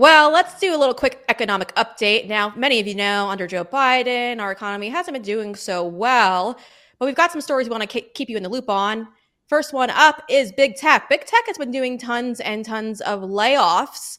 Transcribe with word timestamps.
Well, 0.00 0.32
let's 0.32 0.58
do 0.58 0.74
a 0.74 0.78
little 0.78 0.94
quick 0.94 1.22
economic 1.28 1.74
update. 1.74 2.26
Now, 2.26 2.54
many 2.56 2.80
of 2.80 2.86
you 2.86 2.94
know 2.94 3.28
under 3.28 3.46
Joe 3.46 3.66
Biden, 3.66 4.40
our 4.40 4.50
economy 4.50 4.88
hasn't 4.88 5.14
been 5.14 5.20
doing 5.20 5.54
so 5.54 5.84
well, 5.84 6.58
but 6.98 7.04
we've 7.04 7.14
got 7.14 7.30
some 7.30 7.42
stories 7.42 7.68
we 7.68 7.72
want 7.76 7.82
to 7.82 8.00
keep 8.00 8.30
you 8.30 8.38
in 8.38 8.42
the 8.42 8.48
loop 8.48 8.70
on. 8.70 9.08
First 9.46 9.74
one 9.74 9.90
up 9.90 10.22
is 10.30 10.52
big 10.52 10.76
tech. 10.76 11.10
Big 11.10 11.26
tech 11.26 11.42
has 11.46 11.58
been 11.58 11.70
doing 11.70 11.98
tons 11.98 12.40
and 12.40 12.64
tons 12.64 13.02
of 13.02 13.20
layoffs, 13.20 14.18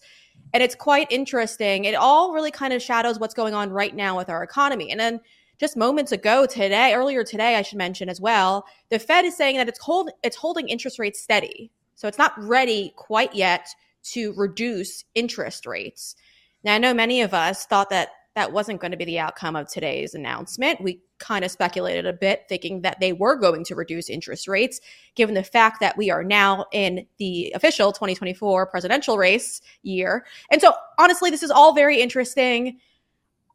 and 0.54 0.62
it's 0.62 0.76
quite 0.76 1.12
interesting. 1.12 1.86
It 1.86 1.95
all 1.95 2.32
really 2.32 2.52
kind 2.52 2.73
of 2.73 2.82
shadows 2.84 3.18
what's 3.18 3.34
going 3.34 3.55
on 3.55 3.72
right 3.72 3.95
now 3.95 4.16
with 4.16 4.30
our 4.30 4.44
economy. 4.44 4.91
And 4.91 5.00
then 5.00 5.20
just 5.59 5.76
moments 5.76 6.12
ago 6.12 6.45
today, 6.45 6.94
earlier 6.94 7.23
today, 7.23 7.55
I 7.55 7.63
should 7.63 7.80
mention 7.80 8.08
as 8.08 8.22
well, 8.22 8.68
the 8.91 9.00
Fed 9.00 9.26
is 9.26 9.36
saying 9.36 9.58
that 9.58 9.68
it's 9.68 9.80
hold 9.80 10.12
it's 10.22 10.38
holding 10.38 10.70
interest 10.70 11.00
rates 11.00 11.20
steady. 11.20 11.72
So 11.95 12.08
it's 12.08 12.20
not 12.20 12.34
ready 12.38 12.94
quite 12.98 13.34
yet 13.34 13.68
to 14.04 14.34
reduce 14.34 15.04
interest 15.16 15.66
rates. 15.66 16.16
Now 16.64 16.76
I 16.76 16.78
know 16.78 16.94
many 16.94 17.22
of 17.22 17.34
us 17.34 17.66
thought 17.66 17.90
that 17.90 18.09
that 18.36 18.54
wasn't 18.54 18.80
going 18.80 18.92
to 18.92 18.98
be 18.98 19.05
the 19.05 19.20
outcome 19.20 19.55
of 19.55 19.68
today's 19.68 20.14
announcement. 20.14 20.82
We 20.82 21.02
kind 21.20 21.44
of 21.44 21.52
speculated 21.52 22.06
a 22.06 22.14
bit, 22.14 22.45
thinking 22.48 22.82
that 22.82 23.00
they 23.00 23.12
were 23.14 23.36
going 23.36 23.66
to 23.66 23.76
reduce 23.76 24.09
interest 24.09 24.48
rates, 24.48 24.80
given 25.16 25.36
the 25.36 25.44
fact 25.44 25.82
that 25.82 25.98
we 25.98 26.09
are 26.09 26.23
now 26.23 26.66
in 26.72 27.06
the 27.18 27.52
official 27.56 27.92
2024 27.92 28.68
presidential 28.68 29.18
race 29.18 29.62
year. 29.84 30.26
And 30.50 30.62
so, 30.62 30.73
honestly, 30.98 31.30
this 31.30 31.44
is 31.44 31.52
all 31.52 31.73
very 31.73 32.02
interesting. 32.02 32.80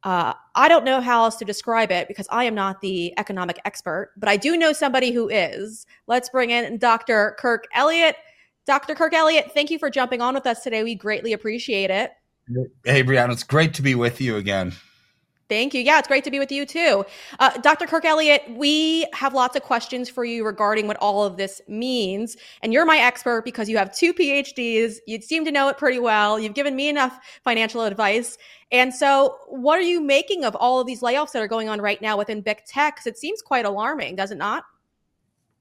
Uh, 0.03 0.35
I 0.55 0.69
don't 0.69 0.85
know 0.85 1.01
how 1.01 1.25
else 1.25 1.37
to 1.37 1.45
describe 1.45 1.91
it 1.91 2.07
because 2.07 2.29
I 2.31 2.45
am 2.45 2.55
not 2.55 2.81
the 2.81 3.15
economic 3.19 3.59
expert, 3.65 4.13
but 4.17 4.29
I 4.29 4.37
do 4.37 4.57
know 4.57 4.73
somebody 4.73 5.11
who 5.11 5.29
is. 5.29 5.87
Let's 6.07 6.29
bring 6.29 6.51
in 6.51 6.79
Dr. 6.79 7.35
Kirk 7.39 7.65
Elliott. 7.75 8.17
Dr. 8.67 8.97
Kirk 8.97 9.15
Elliott, 9.15 9.53
thank 9.55 9.71
you 9.71 9.79
for 9.79 9.89
jumping 9.91 10.21
on 10.21 10.35
with 10.35 10.47
us 10.47 10.63
today. 10.63 10.83
We 10.83 10.97
greatly 10.97 11.33
appreciate 11.33 11.91
it. 11.91 12.13
Hey, 12.85 13.03
Breanna, 13.03 13.33
it's 13.33 13.45
great 13.45 13.75
to 13.75 13.83
be 13.83 13.95
with 13.95 14.21
you 14.21 14.37
again. 14.37 14.73
Thank 15.49 15.75
you. 15.75 15.81
Yeah, 15.81 16.01
it's 16.01 16.09
great 16.09 16.25
to 16.25 16.31
be 16.33 16.41
with 16.41 16.51
you 16.51 16.67
too. 16.67 17.05
Uh, 17.39 17.57
Dr. 17.59 17.87
Kirk 17.87 18.05
Elliott, 18.05 18.43
we 18.51 19.07
have 19.13 19.33
lots 19.33 19.55
of 19.55 19.63
questions 19.63 20.09
for 20.09 20.25
you 20.25 20.45
regarding 20.45 20.89
what 20.89 20.97
all 20.97 21.23
of 21.23 21.37
this 21.37 21.61
means. 21.69 22.37
And 22.63 22.73
you're 22.73 22.85
my 22.85 22.99
expert 22.99 23.45
because 23.45 23.69
you 23.69 23.79
have 23.79 23.95
two 23.95 24.13
PhDs. 24.13 24.97
You 25.07 25.21
seem 25.21 25.45
to 25.45 25.53
know 25.53 25.69
it 25.69 25.79
pretty 25.79 26.01
well. 26.01 26.41
You've 26.41 26.55
given 26.55 26.75
me 26.75 26.89
enough 26.89 27.17
financial 27.45 27.83
advice. 27.83 28.37
And 28.73 28.93
so, 28.93 29.39
what 29.47 29.79
are 29.79 29.83
you 29.83 30.01
making 30.01 30.45
of 30.45 30.57
all 30.57 30.81
of 30.81 30.89
these 30.89 31.01
layoffs 31.01 31.31
that 31.33 31.43
are 31.43 31.47
going 31.47 31.69
on 31.69 31.81
right 31.81 32.03
now 32.03 32.17
within 32.17 32.41
big 32.41 32.65
tech? 32.65 32.97
Because 32.97 33.07
it 33.07 33.17
seems 33.17 33.41
quite 33.41 33.65
alarming, 33.65 34.17
does 34.17 34.33
it 34.33 34.39
not? 34.39 34.65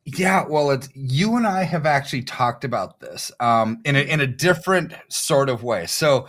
Yeah, 0.05 0.45
well, 0.47 0.69
it's 0.69 0.87
you 0.93 1.35
and 1.35 1.47
I 1.47 1.63
have 1.63 1.87
actually 1.87 2.21
talked 2.21 2.63
about 2.63 2.99
this 2.99 3.31
um, 3.39 3.81
in 3.85 3.95
a 3.95 3.99
in 3.99 4.21
a 4.21 4.27
different 4.27 4.93
sort 5.09 5.49
of 5.49 5.63
way. 5.63 5.87
So, 5.87 6.27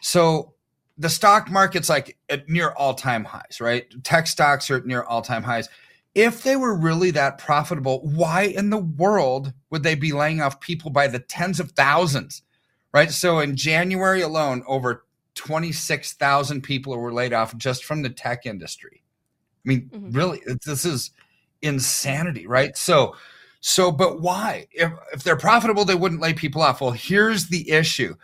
so 0.00 0.54
the 0.96 1.10
stock 1.10 1.50
market's 1.50 1.90
like 1.90 2.16
at 2.30 2.48
near 2.48 2.70
all 2.70 2.94
time 2.94 3.24
highs, 3.24 3.60
right? 3.60 3.84
Tech 4.04 4.26
stocks 4.26 4.70
are 4.70 4.76
at 4.76 4.86
near 4.86 5.02
all 5.02 5.20
time 5.20 5.42
highs. 5.42 5.68
If 6.14 6.42
they 6.42 6.56
were 6.56 6.74
really 6.74 7.10
that 7.12 7.36
profitable, 7.38 8.00
why 8.02 8.42
in 8.42 8.70
the 8.70 8.78
world 8.78 9.52
would 9.68 9.82
they 9.82 9.94
be 9.94 10.12
laying 10.12 10.40
off 10.40 10.60
people 10.60 10.90
by 10.90 11.06
the 11.06 11.20
tens 11.20 11.60
of 11.60 11.72
thousands, 11.72 12.42
right? 12.92 13.10
So 13.10 13.38
in 13.38 13.54
January 13.54 14.22
alone, 14.22 14.64
over 14.66 15.04
26,000 15.34 16.62
people 16.62 16.96
were 16.96 17.12
laid 17.12 17.32
off 17.32 17.56
just 17.56 17.84
from 17.84 18.02
the 18.02 18.10
tech 18.10 18.44
industry. 18.44 19.02
I 19.64 19.68
mean, 19.68 19.90
mm-hmm. 19.92 20.10
really, 20.10 20.40
this 20.66 20.84
is 20.84 21.12
insanity, 21.62 22.46
right? 22.46 22.76
So, 22.76 23.16
so, 23.60 23.92
but 23.92 24.20
why? 24.20 24.66
If, 24.72 24.92
if 25.12 25.22
they're 25.22 25.36
profitable, 25.36 25.84
they 25.84 25.94
wouldn't 25.94 26.20
lay 26.20 26.32
people 26.32 26.62
off. 26.62 26.80
Well, 26.80 26.92
here's 26.92 27.48
the 27.48 27.70
issue 27.70 28.16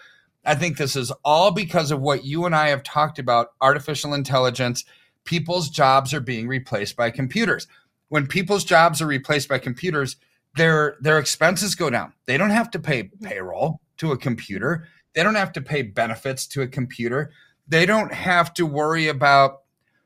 I 0.47 0.55
think 0.55 0.77
this 0.77 0.95
is 0.95 1.12
all 1.25 1.51
because 1.51 1.91
of 1.91 2.01
what 2.01 2.25
you 2.25 2.47
and 2.47 2.55
I 2.55 2.69
have 2.69 2.84
talked 2.84 3.19
about 3.19 3.48
artificial 3.61 4.15
intelligence. 4.15 4.84
People's 5.25 5.69
jobs 5.69 6.15
are 6.15 6.21
being 6.21 6.47
replaced 6.47 6.97
by 6.97 7.10
computers. 7.10 7.66
When 8.09 8.28
people's 8.28 8.65
jobs 8.65 9.03
are 9.03 9.06
replaced 9.06 9.49
by 9.49 9.59
computers, 9.59 10.16
their 10.55 10.97
their 11.00 11.19
expenses 11.19 11.75
go 11.75 11.91
down. 11.91 12.12
They 12.27 12.39
don't 12.39 12.50
have 12.50 12.71
to 12.71 12.78
pay 12.78 13.05
mm-hmm. 13.05 13.27
payroll 13.27 13.81
to 13.99 14.12
a 14.12 14.16
computer. 14.16 14.87
They 15.15 15.22
don't 15.22 15.34
have 15.34 15.53
to 15.55 15.60
pay 15.60 15.83
benefits 15.83 16.47
to 16.49 16.62
a 16.62 16.69
computer. 16.69 17.33
They 17.66 17.84
don't 17.84 18.12
have 18.12 18.55
to 18.55 18.66
worry 18.66 19.09
about 19.09 19.62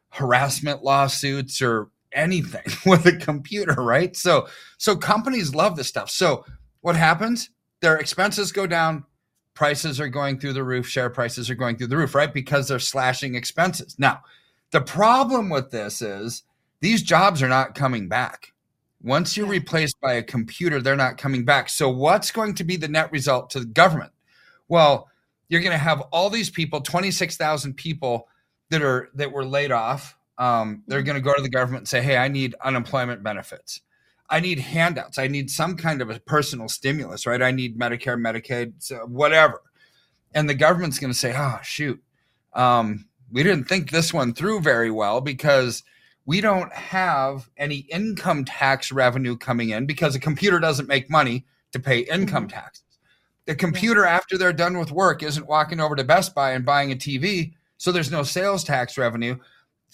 harassment 0.08 0.82
lawsuits 0.82 1.60
or 1.60 1.88
anything 2.12 2.64
with 2.86 3.06
a 3.06 3.16
computer, 3.16 3.74
right? 3.74 4.16
So 4.16 4.48
so 4.78 4.96
companies 4.96 5.54
love 5.54 5.76
this 5.76 5.88
stuff. 5.88 6.10
So 6.10 6.44
what 6.80 6.96
happens? 6.96 7.50
Their 7.80 7.96
expenses 7.96 8.52
go 8.52 8.66
down, 8.66 9.04
prices 9.54 10.00
are 10.00 10.08
going 10.08 10.38
through 10.38 10.54
the 10.54 10.64
roof, 10.64 10.86
share 10.86 11.10
prices 11.10 11.50
are 11.50 11.54
going 11.54 11.76
through 11.76 11.88
the 11.88 11.96
roof, 11.96 12.14
right? 12.14 12.32
Because 12.32 12.68
they're 12.68 12.78
slashing 12.78 13.34
expenses. 13.34 13.96
Now, 13.98 14.22
the 14.70 14.80
problem 14.80 15.48
with 15.48 15.70
this 15.70 16.00
is 16.00 16.44
these 16.80 17.02
jobs 17.02 17.42
are 17.42 17.48
not 17.48 17.74
coming 17.74 18.08
back. 18.08 18.52
Once 19.02 19.36
you're 19.36 19.46
replaced 19.46 19.98
by 20.00 20.14
a 20.14 20.22
computer, 20.22 20.80
they're 20.80 20.96
not 20.96 21.18
coming 21.18 21.44
back. 21.44 21.68
So, 21.68 21.88
what's 21.88 22.30
going 22.30 22.54
to 22.56 22.64
be 22.64 22.76
the 22.76 22.88
net 22.88 23.10
result 23.12 23.50
to 23.50 23.60
the 23.60 23.66
government? 23.66 24.12
Well, 24.68 25.08
you're 25.48 25.62
going 25.62 25.72
to 25.72 25.78
have 25.78 26.02
all 26.12 26.30
these 26.30 26.50
people, 26.50 26.80
26,000 26.80 27.74
people 27.74 28.28
that 28.70 28.82
are 28.82 29.10
that 29.14 29.32
were 29.32 29.44
laid 29.44 29.72
off. 29.72 30.16
Um, 30.40 30.82
they're 30.88 30.98
mm-hmm. 30.98 31.06
going 31.06 31.16
to 31.16 31.22
go 31.22 31.34
to 31.34 31.42
the 31.42 31.48
government 31.48 31.82
and 31.82 31.88
say, 31.88 32.02
"Hey, 32.02 32.16
I 32.16 32.26
need 32.26 32.56
unemployment 32.64 33.22
benefits." 33.22 33.82
I 34.30 34.38
need 34.38 34.60
handouts. 34.60 35.18
I 35.18 35.26
need 35.26 35.50
some 35.50 35.76
kind 35.76 36.00
of 36.00 36.08
a 36.08 36.20
personal 36.20 36.68
stimulus, 36.68 37.26
right? 37.26 37.42
I 37.42 37.50
need 37.50 37.76
Medicare, 37.76 38.16
Medicaid, 38.16 39.08
whatever. 39.08 39.60
And 40.32 40.48
the 40.48 40.54
government's 40.54 41.00
going 41.00 41.12
to 41.12 41.18
say, 41.18 41.34
oh, 41.36 41.58
shoot, 41.64 42.00
um, 42.54 43.06
we 43.32 43.42
didn't 43.42 43.64
think 43.64 43.90
this 43.90 44.14
one 44.14 44.32
through 44.32 44.60
very 44.60 44.90
well 44.90 45.20
because 45.20 45.82
we 46.26 46.40
don't 46.40 46.72
have 46.72 47.50
any 47.56 47.78
income 47.90 48.44
tax 48.44 48.92
revenue 48.92 49.36
coming 49.36 49.70
in 49.70 49.86
because 49.86 50.14
a 50.14 50.20
computer 50.20 50.60
doesn't 50.60 50.88
make 50.88 51.10
money 51.10 51.44
to 51.72 51.80
pay 51.80 52.00
income 52.00 52.46
mm-hmm. 52.46 52.58
taxes. 52.58 52.84
The 53.46 53.56
computer, 53.56 54.04
after 54.04 54.38
they're 54.38 54.52
done 54.52 54.78
with 54.78 54.92
work, 54.92 55.24
isn't 55.24 55.48
walking 55.48 55.80
over 55.80 55.96
to 55.96 56.04
Best 56.04 56.36
Buy 56.36 56.52
and 56.52 56.64
buying 56.64 56.92
a 56.92 56.96
TV. 56.96 57.54
So 57.78 57.90
there's 57.90 58.12
no 58.12 58.22
sales 58.22 58.62
tax 58.62 58.96
revenue 58.96 59.38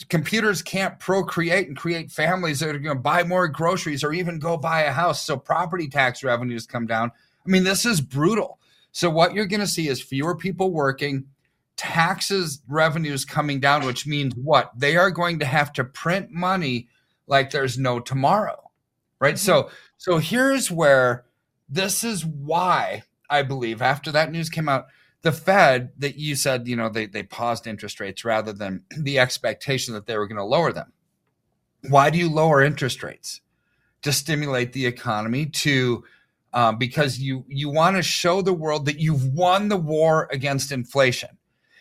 computers 0.05 0.62
can't 0.62 0.99
procreate 0.99 1.69
and 1.69 1.77
create 1.77 2.11
families 2.11 2.61
that 2.61 2.75
are 2.75 2.79
going 2.79 2.97
to 2.97 3.03
buy 3.03 3.23
more 3.23 3.49
groceries 3.49 4.05
or 4.05 4.12
even 4.12 4.39
go 4.39 4.57
buy 4.57 4.83
a 4.83 4.93
house. 4.93 5.25
So 5.25 5.37
property 5.37 5.89
tax 5.89 6.23
revenues 6.23 6.67
come 6.67 6.87
down. 6.87 7.11
I 7.47 7.49
mean, 7.49 7.65
this 7.65 7.87
is 7.87 8.01
brutal. 8.01 8.59
So 8.93 9.11
what 9.11 9.34
you're 9.34 9.47
going 9.47 9.61
to 9.61 9.67
see 9.67 9.89
is 9.89 10.03
fewer 10.03 10.37
people 10.37 10.71
working, 10.71 11.27
taxes 11.77 12.62
revenues 12.69 13.25
coming 13.25 13.61
down, 13.61 13.87
which 13.87 14.07
means 14.07 14.34
what? 14.34 14.73
They 14.77 14.97
are 14.97 15.11
going 15.11 15.39
to 15.41 15.47
have 15.47 15.73
to 15.75 15.84
print 15.84 16.31
money 16.31 16.89
like 17.27 17.51
there's 17.51 17.78
no 17.78 18.01
tomorrow. 18.01 18.71
Right? 19.19 19.34
Mm-hmm. 19.34 19.47
So 19.47 19.71
so 19.99 20.19
here's 20.19 20.71
where 20.71 21.25
this 21.69 22.05
is 22.05 22.25
why 22.25 23.03
I 23.28 23.43
believe 23.43 23.83
after 23.83 24.13
that 24.13 24.31
news 24.31 24.51
came 24.51 24.69
out 24.69 24.87
the 25.26 25.32
Fed 25.32 25.91
that 25.98 26.14
you 26.14 26.37
said, 26.37 26.69
you 26.69 26.76
know, 26.76 26.88
they, 26.88 27.06
they 27.06 27.25
paused 27.25 27.66
interest 27.66 27.98
rates 27.98 28.25
rather 28.25 28.53
than 28.53 28.84
the 28.97 29.19
expectation 29.19 29.92
that 29.94 30.06
they 30.06 30.16
were 30.16 30.28
going 30.28 30.38
to 30.38 30.44
lower 30.44 30.72
them. 30.72 30.92
Why 31.88 32.10
do 32.10 32.19
you 32.19 32.31
lower 32.31 32.62
interest 32.62 33.03
rates? 33.03 33.41
To 34.03 34.12
stimulate 34.12 34.72
the 34.72 34.86
economy, 34.86 35.47
to 35.47 36.04
um, 36.53 36.78
because 36.78 37.19
you 37.19 37.44
you 37.48 37.69
want 37.70 37.97
to 37.97 38.03
show 38.04 38.41
the 38.41 38.53
world 38.53 38.86
that 38.86 39.00
you've 39.00 39.34
won 39.34 39.69
the 39.69 39.76
war 39.76 40.28
against 40.31 40.70
inflation. 40.70 41.31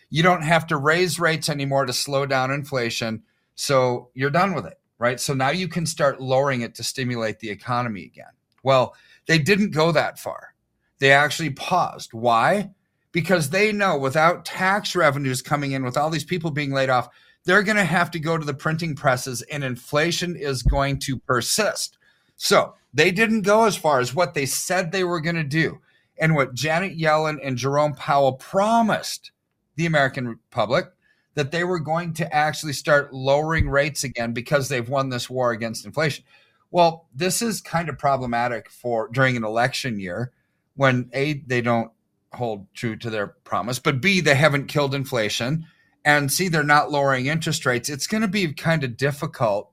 You 0.10 0.24
don't 0.24 0.42
have 0.42 0.66
to 0.68 0.78
raise 0.78 1.20
rates 1.20 1.48
anymore 1.48 1.86
to 1.86 1.94
slow 1.94 2.26
down 2.26 2.50
inflation, 2.50 3.22
so 3.54 4.10
you're 4.16 4.32
done 4.32 4.56
with 4.56 4.66
it, 4.66 4.80
right? 4.98 5.20
So 5.20 5.36
now 5.36 5.52
you 5.52 5.68
can 5.68 5.86
start 5.86 6.20
lowering 6.20 6.62
it 6.62 6.74
to 6.76 6.84
stimulate 6.84 7.40
the 7.40 7.52
economy 7.52 8.06
again. 8.06 8.34
Well, 8.64 8.96
they 9.28 9.38
didn't 9.38 9.70
go 9.70 9.92
that 9.92 10.18
far. 10.18 10.56
They 10.98 11.12
actually 11.12 11.52
paused. 11.52 12.12
Why? 12.14 12.72
Because 13.16 13.50
they 13.50 13.72
know 13.72 13.98
without 13.98 14.44
tax 14.44 14.94
revenues 14.94 15.42
coming 15.42 15.72
in, 15.72 15.86
with 15.86 15.96
all 15.96 16.10
these 16.10 16.26
people 16.26 16.52
being 16.52 16.74
laid 16.74 16.90
off, 16.90 17.08
they're 17.46 17.64
going 17.64 17.78
to 17.78 17.86
have 17.86 18.12
to 18.12 18.20
go 18.20 18.38
to 18.38 18.44
the 18.44 18.54
printing 18.54 18.94
presses 18.94 19.42
and 19.44 19.64
inflation 19.64 20.36
is 20.36 20.62
going 20.62 21.00
to 21.00 21.18
persist. 21.20 21.98
So 22.36 22.74
they 22.94 23.12
didn't 23.12 23.44
go 23.44 23.64
as 23.64 23.78
far 23.78 24.02
as 24.02 24.14
what 24.14 24.34
they 24.34 24.46
said 24.46 24.92
they 24.92 25.06
were 25.06 25.22
going 25.22 25.38
to 25.38 25.46
do 25.46 25.80
and 26.20 26.36
what 26.36 26.56
Janet 26.56 26.98
Yellen 26.98 27.38
and 27.42 27.56
Jerome 27.56 27.94
Powell 27.94 28.34
promised 28.34 29.32
the 29.78 29.86
American 29.86 30.38
public 30.52 30.88
that 31.36 31.52
they 31.52 31.64
were 31.64 31.80
going 31.80 32.12
to 32.16 32.36
actually 32.36 32.74
start 32.74 33.14
lowering 33.14 33.70
rates 33.70 34.04
again 34.04 34.34
because 34.34 34.68
they've 34.68 34.90
won 34.90 35.08
this 35.08 35.30
war 35.30 35.52
against 35.52 35.86
inflation. 35.86 36.26
Well, 36.70 37.08
this 37.16 37.42
is 37.42 37.62
kind 37.62 37.88
of 37.88 37.98
problematic 37.98 38.70
for 38.70 39.08
during 39.08 39.38
an 39.38 39.46
election 39.46 40.02
year 40.02 40.34
when 40.76 41.10
a 41.14 41.42
they 41.48 41.62
don't 41.62 41.92
hold 42.34 42.68
true 42.74 42.96
to 42.98 43.10
their 43.10 43.28
promise, 43.28 43.80
but 43.80 44.02
B, 44.02 44.22
they 44.22 44.36
haven't 44.36 44.68
killed 44.68 44.94
inflation, 44.94 45.66
and 46.04 46.32
C, 46.32 46.48
they're 46.48 46.64
not 46.64 46.92
lowering 46.92 47.26
interest 47.26 47.66
rates, 47.66 47.90
it's 47.90 48.08
going 48.08 48.22
to 48.22 48.28
be 48.28 48.54
kind 48.54 48.84
of 48.84 48.98
difficult 48.98 49.72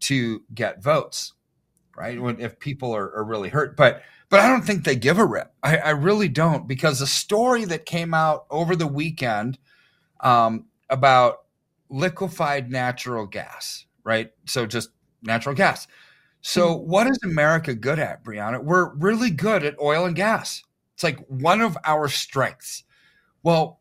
to 0.00 0.42
get 0.54 0.82
votes, 0.82 1.34
right? 1.96 2.20
When 2.20 2.40
if 2.40 2.58
people 2.58 2.94
are, 2.94 3.14
are 3.14 3.24
really 3.24 3.48
hurt, 3.48 3.76
but 3.76 4.02
but 4.30 4.40
I 4.40 4.48
don't 4.48 4.62
think 4.62 4.84
they 4.84 4.96
give 4.96 5.18
a 5.18 5.24
rip. 5.24 5.52
I, 5.62 5.78
I 5.78 5.90
really 5.90 6.28
don't 6.28 6.68
because 6.68 6.98
the 6.98 7.06
story 7.06 7.64
that 7.66 7.86
came 7.86 8.12
out 8.12 8.44
over 8.50 8.76
the 8.76 8.86
weekend 8.86 9.58
um, 10.20 10.66
about 10.90 11.44
liquefied 11.88 12.70
natural 12.70 13.26
gas, 13.26 13.86
right? 14.04 14.30
So 14.44 14.66
just 14.66 14.90
natural 15.22 15.54
gas. 15.54 15.86
So 16.40 16.74
mm-hmm. 16.74 16.90
what 16.90 17.06
is 17.06 17.18
America 17.24 17.74
good 17.74 17.98
at, 17.98 18.22
Breanna? 18.22 18.62
We're 18.62 18.94
really 18.94 19.30
good 19.30 19.64
at 19.64 19.80
oil 19.80 20.04
and 20.04 20.14
gas. 20.14 20.62
It's 20.98 21.04
like 21.04 21.24
one 21.28 21.60
of 21.60 21.78
our 21.84 22.08
strengths. 22.08 22.82
Well, 23.44 23.78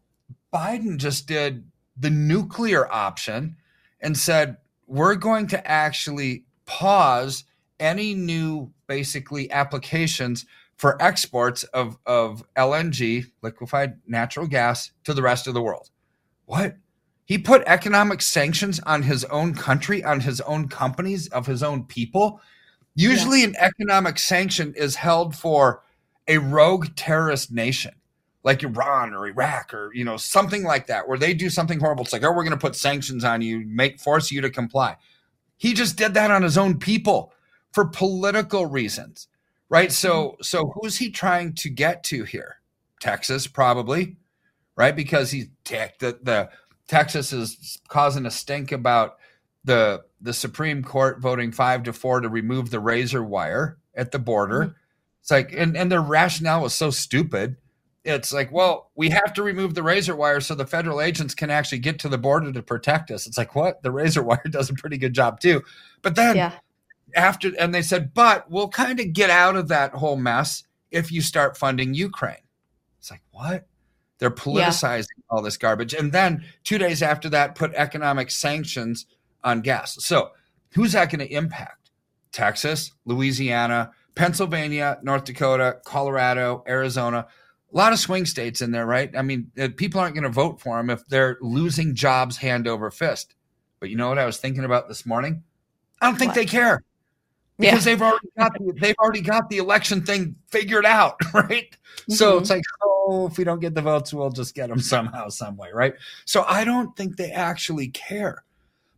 Biden 0.53 0.97
just 0.97 1.25
did 1.25 1.65
the 1.97 2.11
nuclear 2.11 2.87
option 2.93 3.55
and 3.99 4.15
said, 4.15 4.57
we're 4.85 5.15
going 5.15 5.47
to 5.47 5.67
actually 5.67 6.43
pause 6.67 7.43
any 7.79 8.13
new 8.13 8.71
basically 8.85 9.49
applications 9.49 10.45
for 10.75 11.01
exports 11.01 11.63
of, 11.63 11.97
of 12.05 12.43
LNG, 12.55 13.25
liquefied 13.41 13.95
natural 14.05 14.45
gas, 14.45 14.91
to 15.03 15.15
the 15.15 15.23
rest 15.23 15.47
of 15.47 15.55
the 15.55 15.61
world. 15.63 15.89
What? 16.45 16.77
He 17.25 17.39
put 17.39 17.63
economic 17.65 18.21
sanctions 18.21 18.79
on 18.81 19.01
his 19.01 19.25
own 19.25 19.55
country, 19.55 20.03
on 20.03 20.19
his 20.19 20.39
own 20.41 20.67
companies, 20.67 21.29
of 21.29 21.47
his 21.47 21.63
own 21.63 21.85
people. 21.85 22.41
Usually, 22.93 23.43
an 23.43 23.55
economic 23.57 24.19
sanction 24.19 24.75
is 24.77 24.97
held 24.97 25.35
for 25.35 25.81
a 26.27 26.37
rogue 26.37 26.95
terrorist 26.95 27.51
nation 27.51 27.93
like 28.47 28.63
Iran 28.63 29.13
or 29.13 29.27
Iraq 29.27 29.73
or 29.73 29.91
you 29.93 30.05
know 30.05 30.15
something 30.15 30.63
like 30.63 30.87
that, 30.87 31.07
where 31.07 31.17
they 31.17 31.33
do 31.33 31.49
something 31.49 31.81
horrible. 31.81 32.05
It's 32.05 32.13
like, 32.13 32.23
oh, 32.23 32.31
we're 32.31 32.45
going 32.45 32.51
to 32.51 32.57
put 32.57 32.77
sanctions 32.77 33.25
on 33.25 33.41
you, 33.41 33.63
make 33.67 33.99
force 33.99 34.31
you 34.31 34.39
to 34.39 34.49
comply. 34.49 34.95
He 35.57 35.73
just 35.73 35.97
did 35.97 36.13
that 36.13 36.31
on 36.31 36.43
his 36.43 36.57
own 36.57 36.79
people 36.79 37.33
for 37.73 37.85
political 37.85 38.65
reasons, 38.65 39.27
right? 39.67 39.91
So, 39.91 40.29
mm-hmm. 40.29 40.43
so 40.43 40.71
who's 40.75 40.97
he 40.97 41.11
trying 41.11 41.55
to 41.55 41.69
get 41.69 42.05
to 42.05 42.23
here? 42.23 42.61
Texas, 43.01 43.47
probably, 43.47 44.15
right? 44.77 44.95
Because 44.95 45.31
he's 45.31 45.47
the 45.65 46.17
the 46.23 46.49
Texas 46.87 47.33
is 47.33 47.79
causing 47.89 48.25
a 48.25 48.31
stink 48.31 48.71
about 48.71 49.17
the 49.65 50.03
the 50.21 50.33
Supreme 50.33 50.83
Court 50.83 51.19
voting 51.19 51.51
five 51.51 51.83
to 51.83 51.91
four 51.91 52.21
to 52.21 52.29
remove 52.29 52.69
the 52.69 52.79
razor 52.79 53.23
wire 53.23 53.77
at 53.93 54.11
the 54.11 54.19
border. 54.19 54.59
Mm-hmm. 54.61 54.77
It's 55.27 55.31
like, 55.31 55.51
and 55.51 55.75
and 55.75 55.91
their 55.91 56.01
rationale 56.01 56.61
was 56.61 56.73
so 56.73 56.89
stupid 56.89 57.57
it's 58.07 58.31
like, 58.31 58.51
well, 58.53 58.89
we 58.95 59.09
have 59.09 59.33
to 59.33 59.43
remove 59.43 59.75
the 59.75 59.83
razor 59.83 60.15
wire 60.15 60.39
so 60.39 60.55
the 60.55 60.65
federal 60.65 61.01
agents 61.01 61.35
can 61.35 61.49
actually 61.49 61.79
get 61.79 61.99
to 61.99 62.09
the 62.09 62.17
border 62.17 62.53
to 62.53 62.63
protect 62.63 63.11
us. 63.11 63.27
It's 63.27 63.37
like, 63.37 63.53
what? 63.53 63.83
The 63.83 63.91
razor 63.91 64.23
wire 64.23 64.41
does 64.49 64.69
a 64.69 64.73
pretty 64.73 64.97
good 64.97 65.13
job 65.13 65.41
too. 65.41 65.61
But 66.01 66.15
then 66.15 66.37
yeah. 66.37 66.53
after, 67.15 67.51
and 67.59 67.75
they 67.75 67.81
said, 67.81 68.13
but 68.13 68.49
we'll 68.49 68.69
kind 68.69 69.01
of 69.01 69.11
get 69.11 69.29
out 69.29 69.57
of 69.57 69.67
that 69.67 69.91
whole 69.93 70.15
mess 70.15 70.63
if 70.89 71.11
you 71.11 71.21
start 71.21 71.57
funding 71.57 71.93
Ukraine. 71.93 72.35
It's 72.99 73.11
like, 73.11 73.23
what? 73.31 73.67
They're 74.19 74.31
politicizing 74.31 75.07
yeah. 75.17 75.23
all 75.29 75.41
this 75.41 75.57
garbage. 75.57 75.93
And 75.93 76.11
then 76.11 76.45
two 76.63 76.77
days 76.77 77.03
after 77.03 77.29
that, 77.31 77.55
put 77.55 77.73
economic 77.73 78.31
sanctions 78.31 79.05
on 79.43 79.59
gas. 79.59 79.97
So 79.99 80.31
who's 80.73 80.93
that 80.93 81.11
going 81.11 81.27
to 81.27 81.33
impact? 81.33 81.91
Texas, 82.31 82.93
Louisiana, 83.05 83.91
Pennsylvania, 84.17 84.99
North 85.03 85.25
Dakota, 85.25 85.77
Colorado, 85.85 86.63
Arizona 86.67 87.27
a 87.73 87.77
lot 87.77 87.93
of 87.93 87.99
swing 87.99 88.25
states 88.25 88.61
in 88.61 88.71
there, 88.71 88.85
right? 88.85 89.15
I 89.15 89.21
mean, 89.21 89.51
uh, 89.59 89.67
people 89.75 89.99
aren't 89.99 90.15
going 90.15 90.23
to 90.23 90.29
vote 90.29 90.59
for 90.59 90.77
them 90.77 90.89
if 90.89 91.05
they're 91.07 91.37
losing 91.41 91.95
jobs 91.95 92.37
hand 92.37 92.67
over 92.67 92.89
fist. 92.91 93.35
But 93.79 93.89
you 93.89 93.97
know 93.97 94.09
what 94.09 94.17
I 94.17 94.25
was 94.25 94.37
thinking 94.37 94.63
about 94.63 94.87
this 94.87 95.05
morning? 95.05 95.43
I 96.01 96.07
don't 96.07 96.17
think 96.17 96.29
what? 96.29 96.35
they 96.35 96.45
care 96.45 96.83
because 97.59 97.85
yeah. 97.85 97.91
they've 97.91 98.01
already 98.01 98.29
got 98.37 98.53
the, 98.53 98.73
they've 98.79 98.95
already 98.99 99.21
got 99.21 99.49
the 99.49 99.57
election 99.57 100.05
thing 100.05 100.35
figured 100.47 100.85
out, 100.85 101.17
right? 101.33 101.69
Mm-hmm. 101.71 102.13
So 102.13 102.37
it's 102.37 102.49
like, 102.49 102.63
oh, 102.83 103.27
if 103.27 103.37
we 103.37 103.43
don't 103.43 103.59
get 103.59 103.75
the 103.75 103.81
votes, 103.81 104.13
we'll 104.13 104.29
just 104.29 104.55
get 104.55 104.69
them 104.69 104.79
somehow, 104.79 105.29
some 105.29 105.57
way, 105.57 105.69
right? 105.73 105.93
So 106.25 106.45
I 106.47 106.63
don't 106.63 106.95
think 106.95 107.17
they 107.17 107.31
actually 107.31 107.89
care, 107.89 108.43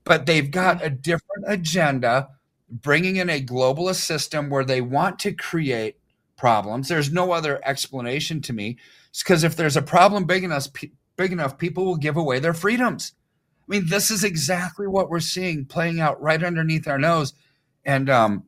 but 0.03 0.25
they've 0.25 0.49
got 0.49 0.83
a 0.83 0.89
different 0.89 1.45
agenda, 1.47 2.29
bringing 2.69 3.17
in 3.17 3.29
a 3.29 3.43
globalist 3.43 4.01
system 4.01 4.49
where 4.49 4.65
they 4.65 4.81
want 4.81 5.19
to 5.19 5.33
create 5.33 5.97
problems. 6.37 6.87
There's 6.87 7.11
no 7.11 7.31
other 7.31 7.59
explanation 7.63 8.41
to 8.41 8.53
me. 8.53 8.77
It's 9.09 9.23
because 9.23 9.43
if 9.43 9.55
there's 9.55 9.77
a 9.77 9.81
problem 9.81 10.25
big 10.25 10.43
enough, 10.43 10.67
big 11.17 11.31
enough, 11.31 11.57
people 11.57 11.85
will 11.85 11.97
give 11.97 12.17
away 12.17 12.39
their 12.39 12.53
freedoms. 12.53 13.13
I 13.61 13.65
mean, 13.67 13.87
this 13.87 14.09
is 14.09 14.23
exactly 14.23 14.87
what 14.87 15.09
we're 15.09 15.19
seeing 15.19 15.65
playing 15.65 15.99
out 15.99 16.19
right 16.21 16.43
underneath 16.43 16.87
our 16.87 16.97
nose, 16.97 17.33
and 17.85 18.09
um, 18.09 18.45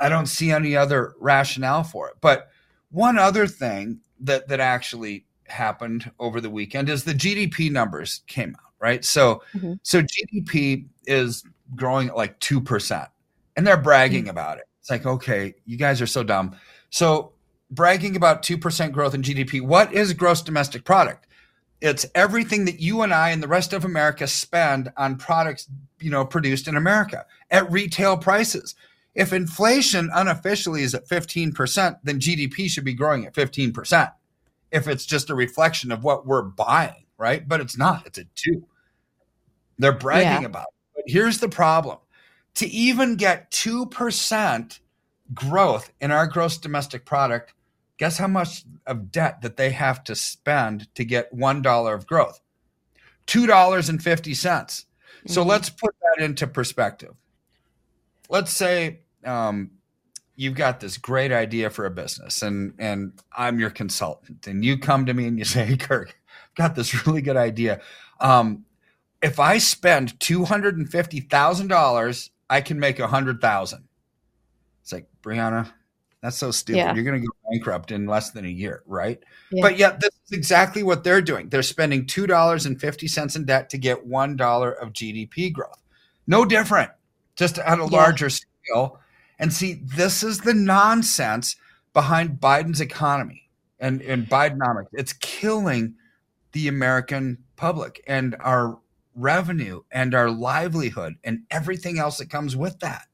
I 0.00 0.08
don't 0.08 0.26
see 0.26 0.52
any 0.52 0.76
other 0.76 1.14
rationale 1.18 1.82
for 1.82 2.08
it. 2.08 2.14
But 2.20 2.48
one 2.90 3.18
other 3.18 3.46
thing 3.46 4.00
that 4.20 4.46
that 4.48 4.60
actually 4.60 5.26
happened 5.48 6.10
over 6.18 6.40
the 6.40 6.50
weekend 6.50 6.88
is 6.88 7.04
the 7.04 7.12
GDP 7.14 7.70
numbers 7.70 8.22
came 8.26 8.50
out. 8.50 8.72
Right, 8.78 9.04
so 9.04 9.42
mm-hmm. 9.54 9.74
so 9.82 10.02
GDP 10.02 10.86
is 11.06 11.42
growing 11.74 12.08
at 12.08 12.16
like 12.16 12.38
two 12.40 12.60
percent, 12.60 13.08
and 13.56 13.66
they're 13.66 13.76
bragging 13.76 14.24
mm-hmm. 14.24 14.30
about 14.30 14.58
it. 14.58 14.64
It's 14.80 14.90
like, 14.90 15.06
okay, 15.06 15.54
you 15.64 15.76
guys 15.76 16.00
are 16.00 16.06
so 16.06 16.22
dumb. 16.22 16.56
So, 16.90 17.32
bragging 17.70 18.14
about 18.14 18.42
2% 18.42 18.92
growth 18.92 19.14
in 19.14 19.22
GDP, 19.22 19.60
what 19.60 19.92
is 19.92 20.12
gross 20.12 20.42
domestic 20.42 20.84
product? 20.84 21.26
It's 21.80 22.06
everything 22.14 22.64
that 22.66 22.80
you 22.80 23.02
and 23.02 23.12
I 23.12 23.30
and 23.30 23.42
the 23.42 23.48
rest 23.48 23.72
of 23.72 23.84
America 23.84 24.26
spend 24.26 24.92
on 24.96 25.16
products, 25.16 25.68
you 26.00 26.10
know, 26.10 26.24
produced 26.24 26.68
in 26.68 26.76
America 26.76 27.26
at 27.50 27.70
retail 27.70 28.16
prices. 28.16 28.74
If 29.14 29.32
inflation 29.32 30.10
unofficially 30.14 30.82
is 30.82 30.94
at 30.94 31.08
15%, 31.08 31.98
then 32.04 32.20
GDP 32.20 32.68
should 32.68 32.84
be 32.84 32.94
growing 32.94 33.26
at 33.26 33.34
15%. 33.34 34.12
If 34.70 34.88
it's 34.88 35.06
just 35.06 35.30
a 35.30 35.34
reflection 35.34 35.90
of 35.90 36.04
what 36.04 36.26
we're 36.26 36.42
buying, 36.42 37.06
right? 37.18 37.46
But 37.46 37.60
it's 37.60 37.76
not, 37.76 38.06
it's 38.06 38.18
a 38.18 38.24
2. 38.34 38.64
They're 39.78 39.92
bragging 39.92 40.42
yeah. 40.42 40.48
about 40.48 40.66
it. 40.68 40.74
But 40.94 41.04
here's 41.06 41.38
the 41.38 41.48
problem. 41.48 41.98
To 42.56 42.66
even 42.66 43.16
get 43.16 43.50
2% 43.50 44.80
growth 45.34 45.92
in 46.00 46.10
our 46.10 46.26
gross 46.26 46.58
domestic 46.58 47.04
product, 47.04 47.52
guess 47.98 48.18
how 48.18 48.28
much 48.28 48.64
of 48.86 49.10
debt 49.10 49.42
that 49.42 49.56
they 49.56 49.70
have 49.70 50.04
to 50.04 50.14
spend 50.14 50.94
to 50.94 51.04
get 51.04 51.34
$1 51.34 51.94
of 51.94 52.06
growth? 52.06 52.40
$2.50. 53.26 53.96
Mm-hmm. 53.96 55.32
So 55.32 55.42
let's 55.42 55.70
put 55.70 55.94
that 56.00 56.24
into 56.24 56.46
perspective. 56.46 57.14
Let's 58.28 58.52
say 58.52 59.00
um, 59.24 59.70
you've 60.36 60.54
got 60.54 60.80
this 60.80 60.98
great 60.98 61.32
idea 61.32 61.70
for 61.70 61.86
a 61.86 61.90
business 61.90 62.42
and 62.42 62.74
and 62.78 63.12
I'm 63.36 63.58
your 63.58 63.70
consultant 63.70 64.46
and 64.46 64.64
you 64.64 64.78
come 64.78 65.06
to 65.06 65.14
me 65.14 65.26
and 65.26 65.38
you 65.38 65.44
say, 65.44 65.64
hey, 65.64 65.76
Kirk, 65.76 66.18
I've 66.44 66.54
got 66.54 66.74
this 66.74 67.06
really 67.06 67.22
good 67.22 67.36
idea. 67.36 67.80
Um, 68.20 68.64
if 69.22 69.40
I 69.40 69.58
spend 69.58 70.18
$250,000, 70.18 72.30
I 72.48 72.60
can 72.60 72.78
make 72.78 72.98
a 72.98 73.06
hundred 73.06 73.40
thousand. 73.40 73.84
It's 74.82 74.92
like, 74.92 75.08
Breanna, 75.22 75.70
that's 76.22 76.36
so 76.36 76.50
stupid. 76.50 76.78
Yeah. 76.78 76.94
You're 76.94 77.04
going 77.04 77.20
to 77.20 77.26
go 77.26 77.32
bankrupt 77.50 77.90
in 77.92 78.06
less 78.06 78.30
than 78.30 78.44
a 78.44 78.48
year, 78.48 78.82
right? 78.86 79.22
Yeah. 79.50 79.62
But 79.62 79.78
yet, 79.78 80.00
this 80.00 80.10
is 80.26 80.36
exactly 80.36 80.82
what 80.82 81.04
they're 81.04 81.22
doing. 81.22 81.48
They're 81.48 81.62
spending 81.62 82.06
$2.50 82.06 83.36
in 83.36 83.44
debt 83.44 83.70
to 83.70 83.78
get 83.78 84.08
$1 84.08 84.82
of 84.82 84.92
GDP 84.92 85.52
growth. 85.52 85.82
No 86.26 86.44
different, 86.44 86.90
just 87.36 87.58
at 87.58 87.78
a 87.78 87.82
yeah. 87.82 87.88
larger 87.88 88.30
scale. 88.30 89.00
And 89.38 89.52
see, 89.52 89.82
this 89.84 90.22
is 90.22 90.40
the 90.40 90.54
nonsense 90.54 91.56
behind 91.92 92.40
Biden's 92.40 92.80
economy 92.80 93.48
and, 93.78 94.02
and 94.02 94.26
Bidenomics. 94.26 94.88
It's 94.92 95.12
killing 95.12 95.94
the 96.52 96.68
American 96.68 97.38
public 97.56 98.02
and 98.06 98.34
our 98.40 98.78
revenue 99.16 99.82
and 99.90 100.14
our 100.14 100.30
livelihood 100.30 101.14
and 101.24 101.40
everything 101.50 101.98
else 101.98 102.18
that 102.18 102.30
comes 102.30 102.54
with 102.54 102.78
that. 102.80 103.06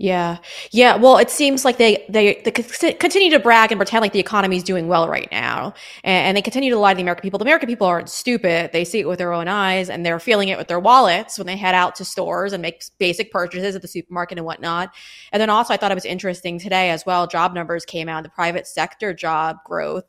Yeah. 0.00 0.38
Yeah. 0.70 0.94
Well, 0.94 1.18
it 1.18 1.28
seems 1.28 1.64
like 1.64 1.76
they, 1.76 2.06
they, 2.08 2.40
they 2.44 2.52
continue 2.52 3.30
to 3.30 3.40
brag 3.40 3.72
and 3.72 3.80
pretend 3.80 4.00
like 4.00 4.12
the 4.12 4.20
economy 4.20 4.56
is 4.56 4.62
doing 4.62 4.86
well 4.86 5.08
right 5.08 5.28
now. 5.32 5.74
And, 6.04 6.28
and, 6.28 6.36
they 6.36 6.42
continue 6.42 6.70
to 6.70 6.78
lie 6.78 6.92
to 6.92 6.96
the 6.96 7.02
American 7.02 7.22
people. 7.22 7.38
The 7.38 7.44
American 7.44 7.68
people 7.68 7.88
aren't 7.88 8.08
stupid. 8.08 8.70
They 8.72 8.84
see 8.84 9.00
it 9.00 9.08
with 9.08 9.18
their 9.18 9.32
own 9.32 9.48
eyes 9.48 9.90
and 9.90 10.06
they're 10.06 10.20
feeling 10.20 10.50
it 10.50 10.56
with 10.56 10.68
their 10.68 10.78
wallets 10.78 11.36
when 11.36 11.48
they 11.48 11.56
head 11.56 11.74
out 11.74 11.96
to 11.96 12.04
stores 12.04 12.52
and 12.52 12.62
make 12.62 12.84
basic 12.98 13.32
purchases 13.32 13.74
at 13.74 13.82
the 13.82 13.88
supermarket 13.88 14.38
and 14.38 14.46
whatnot. 14.46 14.94
And 15.32 15.40
then 15.40 15.50
also, 15.50 15.74
I 15.74 15.76
thought 15.76 15.90
it 15.90 15.96
was 15.96 16.04
interesting 16.04 16.60
today 16.60 16.90
as 16.90 17.04
well. 17.04 17.26
Job 17.26 17.52
numbers 17.52 17.84
came 17.84 18.08
out. 18.08 18.22
The 18.22 18.30
private 18.30 18.68
sector 18.68 19.12
job 19.12 19.56
growth 19.64 20.04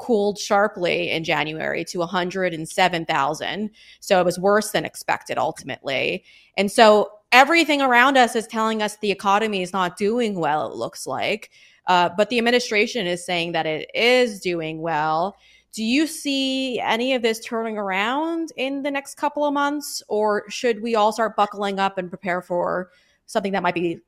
cooled 0.00 0.38
sharply 0.38 1.10
in 1.10 1.24
January 1.24 1.84
to 1.84 1.98
107,000. 1.98 3.70
So 4.00 4.20
it 4.20 4.24
was 4.24 4.38
worse 4.38 4.72
than 4.72 4.84
expected 4.84 5.38
ultimately. 5.38 6.24
And 6.56 6.70
so 6.70 7.10
everything 7.32 7.80
around 7.80 8.16
us 8.16 8.34
is 8.34 8.46
telling 8.46 8.82
us 8.82 8.96
the 8.96 9.12
economy 9.12 9.62
is 9.62 9.72
not 9.72 9.96
doing 9.96 10.34
well, 10.34 10.66
it 10.70 10.74
looks 10.74 11.06
like. 11.06 11.50
Uh, 11.86 12.08
but 12.16 12.28
the 12.30 12.38
administration 12.38 13.06
is 13.06 13.24
saying 13.24 13.52
that 13.52 13.66
it 13.66 13.90
is 13.94 14.40
doing 14.40 14.80
well. 14.80 15.36
Do 15.72 15.84
you 15.84 16.06
see 16.06 16.80
any 16.80 17.14
of 17.14 17.22
this 17.22 17.40
turning 17.40 17.78
around 17.78 18.50
in 18.56 18.82
the 18.82 18.90
next 18.90 19.14
couple 19.16 19.44
of 19.44 19.54
months, 19.54 20.02
or 20.08 20.44
should 20.50 20.82
we 20.82 20.96
all 20.96 21.12
start 21.12 21.36
buckling 21.36 21.78
up 21.78 21.96
and 21.96 22.08
prepare 22.08 22.42
for 22.42 22.90
something 23.30 23.52
that 23.52 23.62
might 23.62 23.74
be 23.74 24.00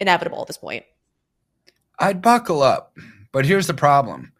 inevitable 0.00 0.40
at 0.40 0.46
this 0.46 0.58
point. 0.58 0.84
I'd 1.98 2.22
buckle 2.22 2.62
up, 2.62 2.96
but 3.32 3.44
here's 3.44 3.66
the 3.66 3.74
problem: 3.74 4.32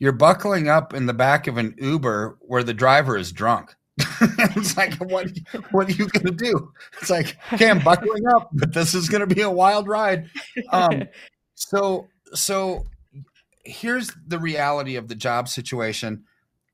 you're 0.00 0.12
buckling 0.12 0.68
up 0.68 0.92
in 0.94 1.06
the 1.06 1.14
back 1.14 1.46
of 1.46 1.58
an 1.58 1.76
Uber 1.78 2.38
where 2.40 2.64
the 2.64 2.74
driver 2.74 3.16
is 3.16 3.30
drunk. 3.30 3.76
it's 4.20 4.76
like, 4.76 4.94
what, 4.94 5.28
what 5.70 5.88
are 5.88 5.92
you 5.92 6.08
going 6.08 6.26
to 6.26 6.32
do? 6.32 6.72
It's 7.00 7.10
like, 7.10 7.36
okay, 7.52 7.70
I'm 7.70 7.80
buckling 7.80 8.26
up, 8.34 8.48
but 8.52 8.72
this 8.72 8.94
is 8.94 9.10
going 9.10 9.26
to 9.28 9.32
be 9.32 9.42
a 9.42 9.50
wild 9.50 9.86
ride. 9.86 10.28
Um, 10.72 11.04
so, 11.54 12.08
so 12.32 12.86
here's 13.62 14.10
the 14.26 14.38
reality 14.38 14.96
of 14.96 15.06
the 15.06 15.14
job 15.14 15.48
situation 15.48 16.24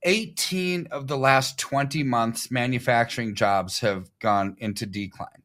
18 0.04 0.86
of 0.92 1.08
the 1.08 1.18
last 1.18 1.58
20 1.58 2.04
months 2.04 2.52
manufacturing 2.52 3.34
jobs 3.34 3.80
have 3.80 4.08
gone 4.20 4.56
into 4.60 4.86
decline 4.86 5.42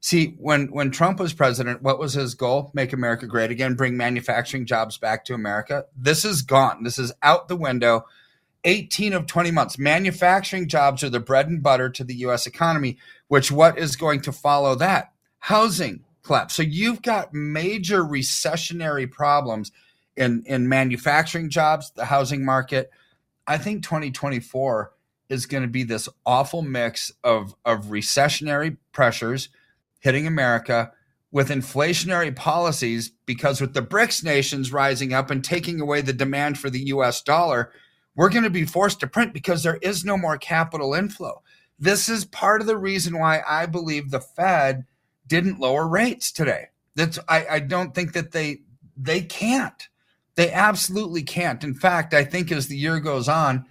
see 0.00 0.34
when 0.38 0.68
when 0.68 0.90
trump 0.90 1.18
was 1.18 1.32
president 1.32 1.82
what 1.82 1.98
was 1.98 2.14
his 2.14 2.34
goal? 2.34 2.70
Make 2.74 2.92
america 2.92 3.26
great 3.26 3.50
again 3.50 3.74
bring 3.74 3.96
manufacturing 3.96 4.66
jobs 4.66 4.98
back 4.98 5.24
to 5.26 5.34
america. 5.34 5.84
This 5.96 6.24
is 6.24 6.42
gone. 6.42 6.84
This 6.84 6.98
is 6.98 7.12
out 7.22 7.48
the 7.48 7.56
window. 7.56 8.04
18 8.64 9.12
of 9.12 9.26
20 9.26 9.52
months. 9.52 9.78
Manufacturing 9.78 10.68
jobs 10.68 11.04
are 11.04 11.08
the 11.08 11.20
bread 11.20 11.48
and 11.48 11.62
butter 11.62 11.88
to 11.90 12.04
the 12.04 12.14
us 12.14 12.46
economy 12.46 12.98
which 13.28 13.52
what 13.52 13.78
is 13.78 13.96
going 13.96 14.20
to 14.22 14.32
follow 14.32 14.74
that? 14.74 15.12
Housing 15.38 16.04
collapse. 16.22 16.54
So 16.54 16.62
you've 16.62 17.02
got 17.02 17.32
major 17.32 18.02
recessionary 18.02 19.10
problems 19.10 19.70
in 20.16 20.42
in 20.46 20.68
manufacturing 20.68 21.50
jobs, 21.50 21.92
the 21.92 22.04
housing 22.04 22.44
market. 22.44 22.90
I 23.46 23.58
think 23.58 23.82
2024 23.84 24.92
is 25.28 25.46
going 25.46 25.62
to 25.62 25.68
be 25.68 25.84
this 25.84 26.08
awful 26.26 26.62
mix 26.62 27.12
of 27.22 27.54
of 27.64 27.86
recessionary 27.86 28.76
pressures 28.92 29.48
hitting 30.00 30.26
America 30.26 30.92
with 31.30 31.50
inflationary 31.50 32.34
policies 32.34 33.12
because 33.26 33.60
with 33.60 33.74
the 33.74 33.82
BRICS 33.82 34.24
nations 34.24 34.72
rising 34.72 35.12
up 35.12 35.30
and 35.30 35.44
taking 35.44 35.80
away 35.80 36.00
the 36.00 36.12
demand 36.12 36.58
for 36.58 36.70
the 36.70 36.86
US 36.86 37.20
dollar, 37.22 37.72
we're 38.16 38.30
going 38.30 38.44
to 38.44 38.50
be 38.50 38.64
forced 38.64 39.00
to 39.00 39.06
print 39.06 39.32
because 39.32 39.62
there 39.62 39.78
is 39.82 40.04
no 40.04 40.16
more 40.16 40.38
capital 40.38 40.94
inflow. 40.94 41.42
This 41.78 42.08
is 42.08 42.24
part 42.24 42.60
of 42.60 42.66
the 42.66 42.76
reason 42.76 43.18
why 43.18 43.42
I 43.46 43.66
believe 43.66 44.10
the 44.10 44.20
Fed 44.20 44.84
didn't 45.26 45.60
lower 45.60 45.86
rates 45.86 46.32
today. 46.32 46.68
That's 46.96 47.18
I, 47.28 47.46
I 47.48 47.58
don't 47.60 47.94
think 47.94 48.14
that 48.14 48.32
they 48.32 48.62
they 48.96 49.20
can't. 49.20 49.88
They 50.34 50.50
absolutely 50.52 51.22
can't. 51.22 51.62
In 51.62 51.74
fact, 51.74 52.14
I 52.14 52.24
think 52.24 52.50
as 52.50 52.66
the 52.66 52.76
year 52.76 52.98
goes 52.98 53.28
on, 53.28 53.66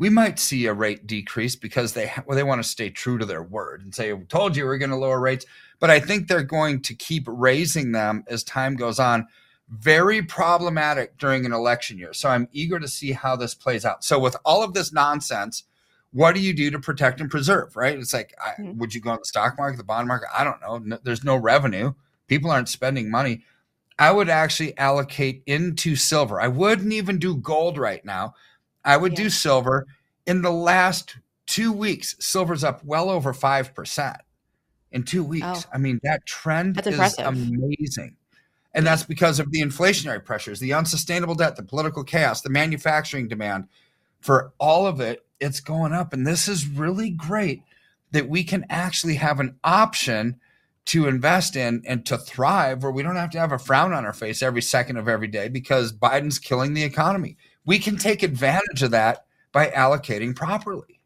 we 0.00 0.08
might 0.08 0.38
see 0.38 0.64
a 0.64 0.72
rate 0.72 1.06
decrease 1.06 1.56
because 1.56 1.92
they 1.92 2.10
well, 2.26 2.34
they 2.34 2.42
want 2.42 2.60
to 2.62 2.68
stay 2.68 2.88
true 2.88 3.18
to 3.18 3.26
their 3.26 3.42
word 3.42 3.82
and 3.82 3.94
say, 3.94 4.14
"We 4.14 4.24
told 4.24 4.56
you 4.56 4.64
we're 4.64 4.78
going 4.78 4.90
to 4.90 4.96
lower 4.96 5.20
rates." 5.20 5.44
But 5.78 5.90
I 5.90 6.00
think 6.00 6.26
they're 6.26 6.42
going 6.42 6.80
to 6.82 6.94
keep 6.94 7.24
raising 7.26 7.92
them 7.92 8.24
as 8.26 8.42
time 8.42 8.76
goes 8.76 8.98
on. 8.98 9.28
Very 9.68 10.22
problematic 10.22 11.18
during 11.18 11.44
an 11.44 11.52
election 11.52 11.98
year. 11.98 12.14
So 12.14 12.30
I'm 12.30 12.48
eager 12.50 12.80
to 12.80 12.88
see 12.88 13.12
how 13.12 13.36
this 13.36 13.54
plays 13.54 13.84
out. 13.84 14.02
So 14.02 14.18
with 14.18 14.36
all 14.42 14.62
of 14.62 14.72
this 14.72 14.90
nonsense, 14.90 15.64
what 16.12 16.34
do 16.34 16.40
you 16.40 16.54
do 16.54 16.70
to 16.70 16.80
protect 16.80 17.20
and 17.20 17.30
preserve? 17.30 17.76
Right? 17.76 17.98
It's 17.98 18.14
like, 18.14 18.34
I, 18.42 18.60
mm-hmm. 18.60 18.78
would 18.78 18.94
you 18.94 19.02
go 19.02 19.10
on 19.10 19.18
the 19.18 19.26
stock 19.26 19.58
market, 19.58 19.76
the 19.76 19.84
bond 19.84 20.08
market? 20.08 20.28
I 20.34 20.44
don't 20.44 20.62
know. 20.62 20.78
No, 20.78 20.98
there's 21.02 21.24
no 21.24 21.36
revenue. 21.36 21.92
People 22.26 22.50
aren't 22.50 22.70
spending 22.70 23.10
money. 23.10 23.42
I 23.98 24.12
would 24.12 24.30
actually 24.30 24.76
allocate 24.78 25.42
into 25.44 25.94
silver. 25.94 26.40
I 26.40 26.48
wouldn't 26.48 26.94
even 26.94 27.18
do 27.18 27.36
gold 27.36 27.76
right 27.76 28.02
now. 28.02 28.34
I 28.84 28.96
would 28.96 29.12
yeah. 29.12 29.24
do 29.24 29.30
silver. 29.30 29.86
In 30.26 30.42
the 30.42 30.50
last 30.50 31.16
two 31.46 31.72
weeks, 31.72 32.16
silver's 32.20 32.64
up 32.64 32.84
well 32.84 33.10
over 33.10 33.32
5% 33.32 34.16
in 34.92 35.02
two 35.02 35.24
weeks. 35.24 35.46
Oh. 35.46 35.62
I 35.72 35.78
mean, 35.78 36.00
that 36.02 36.24
trend 36.26 36.76
that's 36.76 36.86
is 36.86 36.94
impressive. 36.94 37.26
amazing. 37.26 38.16
And 38.72 38.86
that's 38.86 39.02
because 39.02 39.40
of 39.40 39.50
the 39.50 39.60
inflationary 39.60 40.24
pressures, 40.24 40.60
the 40.60 40.72
unsustainable 40.72 41.34
debt, 41.34 41.56
the 41.56 41.62
political 41.62 42.04
chaos, 42.04 42.40
the 42.40 42.50
manufacturing 42.50 43.26
demand. 43.26 43.66
For 44.20 44.52
all 44.58 44.86
of 44.86 45.00
it, 45.00 45.24
it's 45.40 45.60
going 45.60 45.92
up. 45.92 46.12
And 46.12 46.26
this 46.26 46.46
is 46.46 46.68
really 46.68 47.10
great 47.10 47.62
that 48.12 48.28
we 48.28 48.44
can 48.44 48.64
actually 48.68 49.14
have 49.16 49.40
an 49.40 49.56
option 49.64 50.38
to 50.86 51.08
invest 51.08 51.56
in 51.56 51.82
and 51.86 52.04
to 52.06 52.18
thrive 52.18 52.82
where 52.82 52.92
we 52.92 53.02
don't 53.02 53.16
have 53.16 53.30
to 53.30 53.38
have 53.38 53.52
a 53.52 53.58
frown 53.58 53.92
on 53.92 54.04
our 54.04 54.12
face 54.12 54.42
every 54.42 54.62
second 54.62 54.96
of 54.96 55.08
every 55.08 55.28
day 55.28 55.48
because 55.48 55.92
Biden's 55.92 56.38
killing 56.38 56.74
the 56.74 56.82
economy. 56.82 57.36
We 57.66 57.78
can 57.78 57.96
take 57.96 58.22
advantage 58.22 58.82
of 58.82 58.90
that 58.92 59.24
by 59.52 59.68
allocating 59.68 60.34
properly. 60.34 61.00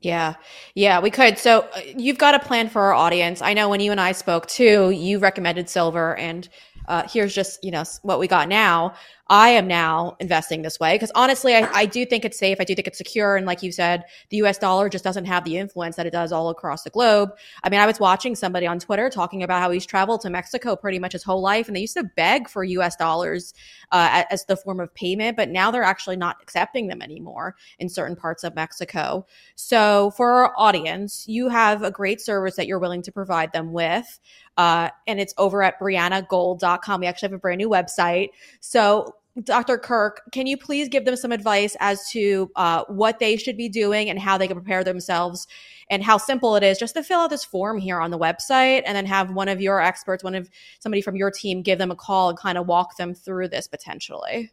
Yeah. 0.00 0.34
Yeah, 0.74 1.00
we 1.00 1.10
could. 1.10 1.38
So 1.38 1.68
uh, 1.74 1.80
you've 1.96 2.16
got 2.16 2.34
a 2.34 2.38
plan 2.38 2.70
for 2.70 2.80
our 2.82 2.94
audience. 2.94 3.42
I 3.42 3.52
know 3.52 3.68
when 3.68 3.80
you 3.80 3.90
and 3.90 4.00
I 4.00 4.12
spoke 4.12 4.46
too, 4.46 4.90
you 4.90 5.18
recommended 5.18 5.68
silver 5.68 6.16
and 6.16 6.48
uh, 6.88 7.06
here's 7.08 7.34
just 7.34 7.62
you 7.62 7.70
know 7.70 7.84
what 8.02 8.18
we 8.18 8.26
got 8.26 8.48
now 8.48 8.94
i 9.30 9.48
am 9.48 9.66
now 9.66 10.16
investing 10.20 10.60
this 10.60 10.78
way 10.78 10.94
because 10.94 11.10
honestly 11.14 11.54
I, 11.54 11.70
I, 11.72 11.86
do 11.86 12.04
think 12.04 12.24
it's 12.24 12.38
safe 12.38 12.58
i 12.60 12.64
do 12.64 12.74
think 12.74 12.86
it's 12.86 12.98
secure 12.98 13.36
and 13.36 13.46
like 13.46 13.62
you 13.62 13.72
said 13.72 14.04
the 14.28 14.38
us 14.38 14.58
dollar 14.58 14.88
just 14.88 15.04
doesn't 15.04 15.24
have 15.24 15.44
the 15.44 15.56
influence 15.56 15.96
that 15.96 16.04
it 16.04 16.10
does 16.10 16.32
all 16.32 16.50
across 16.50 16.82
the 16.82 16.90
globe 16.90 17.30
i 17.64 17.70
mean 17.70 17.80
i 17.80 17.86
was 17.86 17.98
watching 17.98 18.34
somebody 18.34 18.66
on 18.66 18.78
twitter 18.78 19.08
talking 19.08 19.42
about 19.42 19.62
how 19.62 19.70
he's 19.70 19.86
traveled 19.86 20.20
to 20.20 20.30
mexico 20.30 20.76
pretty 20.76 20.98
much 20.98 21.12
his 21.12 21.22
whole 21.22 21.40
life 21.40 21.68
and 21.68 21.76
they 21.76 21.80
used 21.80 21.96
to 21.96 22.04
beg 22.16 22.48
for 22.48 22.64
us 22.64 22.96
dollars 22.96 23.54
uh, 23.92 24.24
as 24.30 24.44
the 24.44 24.56
form 24.56 24.80
of 24.80 24.92
payment 24.94 25.36
but 25.36 25.48
now 25.48 25.70
they're 25.70 25.82
actually 25.82 26.16
not 26.16 26.36
accepting 26.42 26.88
them 26.88 27.00
anymore 27.00 27.56
in 27.78 27.88
certain 27.88 28.16
parts 28.16 28.44
of 28.44 28.54
mexico 28.54 29.24
so 29.54 30.10
for 30.16 30.32
our 30.32 30.52
audience 30.58 31.24
you 31.28 31.48
have 31.48 31.82
a 31.82 31.90
great 31.90 32.20
service 32.20 32.56
that 32.56 32.66
you're 32.66 32.78
willing 32.78 33.02
to 33.02 33.12
provide 33.12 33.52
them 33.52 33.72
with 33.72 34.18
uh, 34.60 34.90
and 35.06 35.18
it's 35.18 35.32
over 35.38 35.62
at 35.62 35.80
briannagold.com. 35.80 37.00
We 37.00 37.06
actually 37.06 37.28
have 37.28 37.32
a 37.32 37.38
brand 37.38 37.58
new 37.58 37.70
website. 37.70 38.28
So, 38.60 39.14
Dr. 39.44 39.78
Kirk, 39.78 40.22
can 40.32 40.46
you 40.46 40.56
please 40.56 40.88
give 40.88 41.04
them 41.04 41.16
some 41.16 41.32
advice 41.32 41.76
as 41.80 42.08
to 42.10 42.50
uh, 42.56 42.84
what 42.88 43.18
they 43.18 43.36
should 43.36 43.56
be 43.56 43.68
doing 43.68 44.10
and 44.10 44.18
how 44.18 44.36
they 44.36 44.48
can 44.48 44.56
prepare 44.56 44.82
themselves 44.82 45.46
and 45.88 46.02
how 46.02 46.16
simple 46.16 46.56
it 46.56 46.62
is 46.62 46.78
just 46.78 46.94
to 46.94 47.02
fill 47.02 47.20
out 47.20 47.30
this 47.30 47.44
form 47.44 47.78
here 47.78 48.00
on 48.00 48.10
the 48.10 48.18
website 48.18 48.82
and 48.86 48.96
then 48.96 49.06
have 49.06 49.32
one 49.32 49.48
of 49.48 49.60
your 49.60 49.80
experts, 49.80 50.24
one 50.24 50.34
of 50.34 50.48
somebody 50.80 51.02
from 51.02 51.16
your 51.16 51.30
team 51.30 51.62
give 51.62 51.78
them 51.78 51.90
a 51.90 51.96
call 51.96 52.28
and 52.28 52.38
kind 52.38 52.58
of 52.58 52.66
walk 52.66 52.96
them 52.96 53.14
through 53.14 53.48
this 53.48 53.66
potentially? 53.66 54.50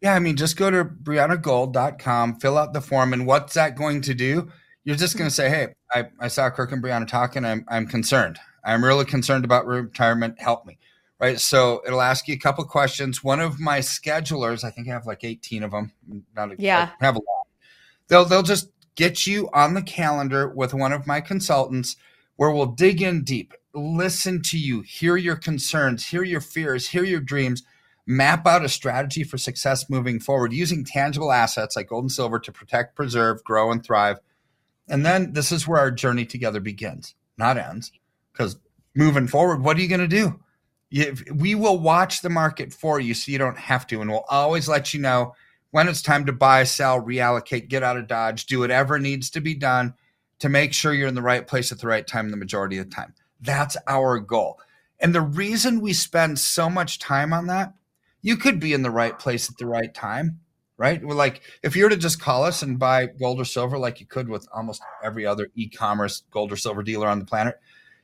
Yeah, 0.00 0.14
I 0.14 0.18
mean, 0.18 0.36
just 0.36 0.56
go 0.56 0.70
to 0.70 0.84
briannagold.com, 0.84 2.40
fill 2.40 2.58
out 2.58 2.72
the 2.72 2.80
form, 2.80 3.12
and 3.12 3.24
what's 3.24 3.54
that 3.54 3.76
going 3.76 4.00
to 4.02 4.14
do? 4.14 4.50
You're 4.84 4.96
just 4.96 5.16
going 5.16 5.28
to 5.28 5.34
say, 5.34 5.48
hey, 5.48 5.68
I, 5.92 6.06
I 6.20 6.26
saw 6.26 6.50
Kirk 6.50 6.72
and 6.72 6.82
Breanna 6.82 7.06
talking. 7.06 7.44
I'm, 7.44 7.64
I'm 7.68 7.86
concerned. 7.86 8.38
I'm 8.64 8.84
really 8.84 9.04
concerned 9.04 9.44
about 9.44 9.66
retirement. 9.66 10.40
Help 10.40 10.66
me. 10.66 10.78
Right. 11.22 11.38
So 11.38 11.82
it'll 11.86 12.02
ask 12.02 12.26
you 12.26 12.34
a 12.34 12.38
couple 12.38 12.64
questions. 12.64 13.22
One 13.22 13.38
of 13.38 13.60
my 13.60 13.78
schedulers, 13.78 14.64
I 14.64 14.70
think 14.70 14.88
I 14.88 14.90
have 14.90 15.06
like 15.06 15.22
18 15.22 15.62
of 15.62 15.70
them. 15.70 15.92
Not 16.34 16.50
a, 16.50 16.56
yeah. 16.58 16.90
I 17.00 17.04
have 17.04 17.14
a 17.14 17.20
lot. 17.20 17.46
They'll 18.08 18.24
they'll 18.24 18.42
just 18.42 18.72
get 18.96 19.24
you 19.24 19.48
on 19.54 19.74
the 19.74 19.82
calendar 19.82 20.48
with 20.48 20.74
one 20.74 20.92
of 20.92 21.06
my 21.06 21.20
consultants 21.20 21.94
where 22.34 22.50
we'll 22.50 22.66
dig 22.66 23.00
in 23.00 23.22
deep, 23.22 23.54
listen 23.72 24.42
to 24.42 24.58
you, 24.58 24.80
hear 24.80 25.16
your 25.16 25.36
concerns, 25.36 26.08
hear 26.08 26.24
your 26.24 26.40
fears, 26.40 26.88
hear 26.88 27.04
your 27.04 27.20
dreams, 27.20 27.62
map 28.04 28.44
out 28.44 28.64
a 28.64 28.68
strategy 28.68 29.22
for 29.22 29.38
success 29.38 29.88
moving 29.88 30.18
forward 30.18 30.52
using 30.52 30.84
tangible 30.84 31.30
assets 31.30 31.76
like 31.76 31.88
gold 31.88 32.02
and 32.02 32.10
silver 32.10 32.40
to 32.40 32.50
protect, 32.50 32.96
preserve, 32.96 33.44
grow, 33.44 33.70
and 33.70 33.84
thrive. 33.84 34.18
And 34.88 35.06
then 35.06 35.34
this 35.34 35.52
is 35.52 35.68
where 35.68 35.78
our 35.78 35.92
journey 35.92 36.26
together 36.26 36.58
begins, 36.58 37.14
not 37.38 37.58
ends 37.58 37.92
because 38.32 38.56
moving 38.96 39.28
forward, 39.28 39.62
what 39.62 39.76
are 39.76 39.80
you 39.80 39.88
going 39.88 40.00
to 40.00 40.08
do? 40.08 40.40
We 41.34 41.54
will 41.54 41.78
watch 41.78 42.20
the 42.20 42.30
market 42.30 42.72
for 42.72 43.00
you 43.00 43.14
so 43.14 43.32
you 43.32 43.38
don't 43.38 43.58
have 43.58 43.86
to. 43.88 44.00
And 44.00 44.10
we'll 44.10 44.24
always 44.28 44.68
let 44.68 44.92
you 44.92 45.00
know 45.00 45.34
when 45.70 45.88
it's 45.88 46.02
time 46.02 46.26
to 46.26 46.32
buy, 46.32 46.64
sell, 46.64 47.00
reallocate, 47.00 47.68
get 47.68 47.82
out 47.82 47.96
of 47.96 48.06
Dodge, 48.06 48.46
do 48.46 48.58
whatever 48.58 48.98
needs 48.98 49.30
to 49.30 49.40
be 49.40 49.54
done 49.54 49.94
to 50.38 50.48
make 50.48 50.72
sure 50.72 50.92
you're 50.92 51.08
in 51.08 51.14
the 51.14 51.22
right 51.22 51.46
place 51.46 51.72
at 51.72 51.78
the 51.78 51.86
right 51.86 52.06
time 52.06 52.30
the 52.30 52.36
majority 52.36 52.76
of 52.78 52.90
the 52.90 52.94
time. 52.94 53.14
That's 53.40 53.76
our 53.86 54.18
goal. 54.18 54.60
And 55.00 55.14
the 55.14 55.20
reason 55.20 55.80
we 55.80 55.92
spend 55.94 56.38
so 56.38 56.68
much 56.68 56.98
time 56.98 57.32
on 57.32 57.46
that, 57.46 57.72
you 58.20 58.36
could 58.36 58.60
be 58.60 58.72
in 58.72 58.82
the 58.82 58.90
right 58.90 59.18
place 59.18 59.50
at 59.50 59.56
the 59.58 59.66
right 59.66 59.92
time, 59.92 60.40
right? 60.76 61.04
Well, 61.04 61.16
like 61.16 61.40
if 61.62 61.74
you 61.74 61.84
were 61.84 61.90
to 61.90 61.96
just 61.96 62.20
call 62.20 62.44
us 62.44 62.62
and 62.62 62.78
buy 62.78 63.06
gold 63.06 63.40
or 63.40 63.44
silver, 63.44 63.78
like 63.78 63.98
you 63.98 64.06
could 64.06 64.28
with 64.28 64.46
almost 64.52 64.82
every 65.02 65.26
other 65.26 65.48
e 65.54 65.68
commerce 65.68 66.22
gold 66.30 66.52
or 66.52 66.56
silver 66.56 66.82
dealer 66.82 67.08
on 67.08 67.18
the 67.18 67.24
planet, 67.24 67.58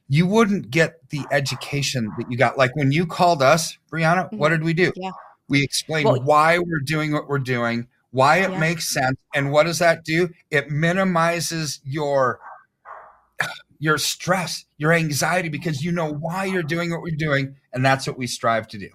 you 0.09 0.27
wouldn't 0.27 0.71
get 0.71 1.09
the 1.11 1.25
education 1.31 2.11
that 2.19 2.31
you 2.31 2.37
got. 2.37 2.57
Like 2.57 2.75
when 2.75 2.93
you 2.93 3.07
called 3.07 3.43
us, 3.43 3.77
Breanna, 3.93 4.27
mm-hmm. 4.27 4.39
what 4.39 4.49
did 4.49 4.65
we 4.65 4.73
do? 4.73 4.93
Yeah. 4.97 5.11
We 5.49 5.63
explained 5.63 6.07
well, 6.07 6.23
why 6.23 6.59
we're 6.59 6.81
doing 6.85 7.13
what 7.13 7.29
we're 7.29 7.39
doing, 7.39 7.89
why 8.11 8.39
it 8.39 8.51
yeah. 8.51 8.59
makes 8.59 8.89
sense, 8.93 9.17
and 9.35 9.51
what 9.51 9.65
does 9.65 9.79
that 9.79 10.05
do? 10.05 10.31
It 10.51 10.71
minimizes 10.71 11.81
your 11.85 12.41
your 13.79 13.99
stress, 13.99 14.65
your 14.77 14.93
anxiety 14.93 15.49
because 15.49 15.85
you 15.85 15.93
know 15.93 16.13
why 16.13 16.45
you're 16.45 16.63
doing 16.63 16.91
what 16.91 17.03
we're 17.03 17.17
doing, 17.17 17.57
and 17.73 17.85
that's 17.85 18.07
what 18.07 18.19
we 18.19 18.27
strive 18.27 18.67
to 18.69 18.79
do. 18.79 18.89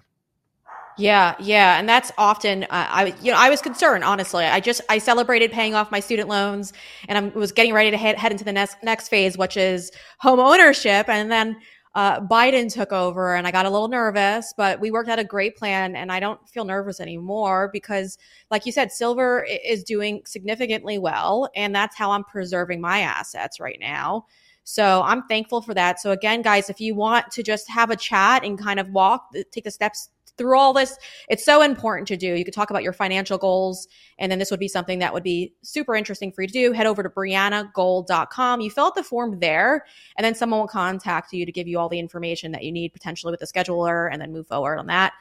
Yeah, 0.96 1.34
yeah, 1.40 1.78
and 1.78 1.88
that's 1.88 2.12
often 2.16 2.64
uh, 2.64 2.66
I 2.70 3.14
you 3.20 3.32
know 3.32 3.38
I 3.38 3.50
was 3.50 3.60
concerned 3.60 4.04
honestly. 4.04 4.44
I 4.44 4.60
just 4.60 4.80
I 4.88 4.98
celebrated 4.98 5.50
paying 5.50 5.74
off 5.74 5.90
my 5.90 5.98
student 5.98 6.28
loans 6.28 6.72
and 7.08 7.18
I 7.18 7.36
was 7.36 7.50
getting 7.50 7.72
ready 7.72 7.90
to 7.90 7.96
head 7.96 8.16
head 8.16 8.30
into 8.30 8.44
the 8.44 8.52
next 8.52 8.76
next 8.84 9.08
phase 9.08 9.36
which 9.36 9.56
is 9.56 9.90
home 10.20 10.38
ownership 10.38 11.08
and 11.08 11.32
then 11.32 11.56
uh, 11.96 12.20
Biden 12.20 12.72
took 12.72 12.92
over 12.92 13.34
and 13.34 13.46
I 13.46 13.50
got 13.52 13.66
a 13.66 13.70
little 13.70 13.88
nervous, 13.88 14.52
but 14.56 14.80
we 14.80 14.90
worked 14.90 15.08
out 15.08 15.18
a 15.20 15.24
great 15.24 15.56
plan 15.56 15.94
and 15.96 16.10
I 16.10 16.18
don't 16.20 16.48
feel 16.48 16.64
nervous 16.64 16.98
anymore 17.00 17.70
because, 17.72 18.18
like 18.50 18.66
you 18.66 18.72
said, 18.72 18.90
silver 18.90 19.46
is 19.64 19.84
doing 19.84 20.22
significantly 20.26 20.98
well. 20.98 21.48
And 21.54 21.72
that's 21.74 21.96
how 21.96 22.10
I'm 22.10 22.24
preserving 22.24 22.80
my 22.80 23.00
assets 23.00 23.60
right 23.60 23.78
now. 23.80 24.26
So 24.64 25.02
I'm 25.04 25.22
thankful 25.28 25.62
for 25.62 25.72
that. 25.74 26.00
So, 26.00 26.10
again, 26.10 26.42
guys, 26.42 26.68
if 26.68 26.80
you 26.80 26.96
want 26.96 27.30
to 27.32 27.44
just 27.44 27.68
have 27.70 27.90
a 27.90 27.96
chat 27.96 28.44
and 28.44 28.58
kind 28.58 28.80
of 28.80 28.88
walk, 28.90 29.32
take 29.52 29.62
the 29.62 29.70
steps 29.70 30.08
through 30.36 30.58
all 30.58 30.72
this, 30.72 30.98
it's 31.28 31.44
so 31.44 31.62
important 31.62 32.08
to 32.08 32.16
do. 32.16 32.34
You 32.34 32.44
could 32.44 32.54
talk 32.54 32.70
about 32.70 32.82
your 32.82 32.92
financial 32.92 33.38
goals, 33.38 33.88
and 34.18 34.30
then 34.30 34.38
this 34.38 34.50
would 34.50 34.60
be 34.60 34.68
something 34.68 34.98
that 34.98 35.12
would 35.12 35.22
be 35.22 35.54
super 35.62 35.94
interesting 35.94 36.32
for 36.32 36.42
you 36.42 36.48
to 36.48 36.52
do. 36.52 36.72
Head 36.72 36.86
over 36.86 37.02
to 37.02 37.08
briannagold.com. 37.08 38.60
You 38.60 38.70
fill 38.70 38.86
out 38.86 38.94
the 38.94 39.02
form 39.02 39.38
there, 39.40 39.84
and 40.16 40.24
then 40.24 40.34
someone 40.34 40.60
will 40.60 40.68
contact 40.68 41.32
you 41.32 41.46
to 41.46 41.52
give 41.52 41.68
you 41.68 41.78
all 41.78 41.88
the 41.88 41.98
information 41.98 42.52
that 42.52 42.64
you 42.64 42.72
need 42.72 42.92
potentially 42.92 43.30
with 43.30 43.40
the 43.40 43.46
scheduler 43.46 44.08
and 44.12 44.20
then 44.20 44.32
move 44.32 44.46
forward 44.46 44.78
on 44.78 44.86
that. 44.86 45.12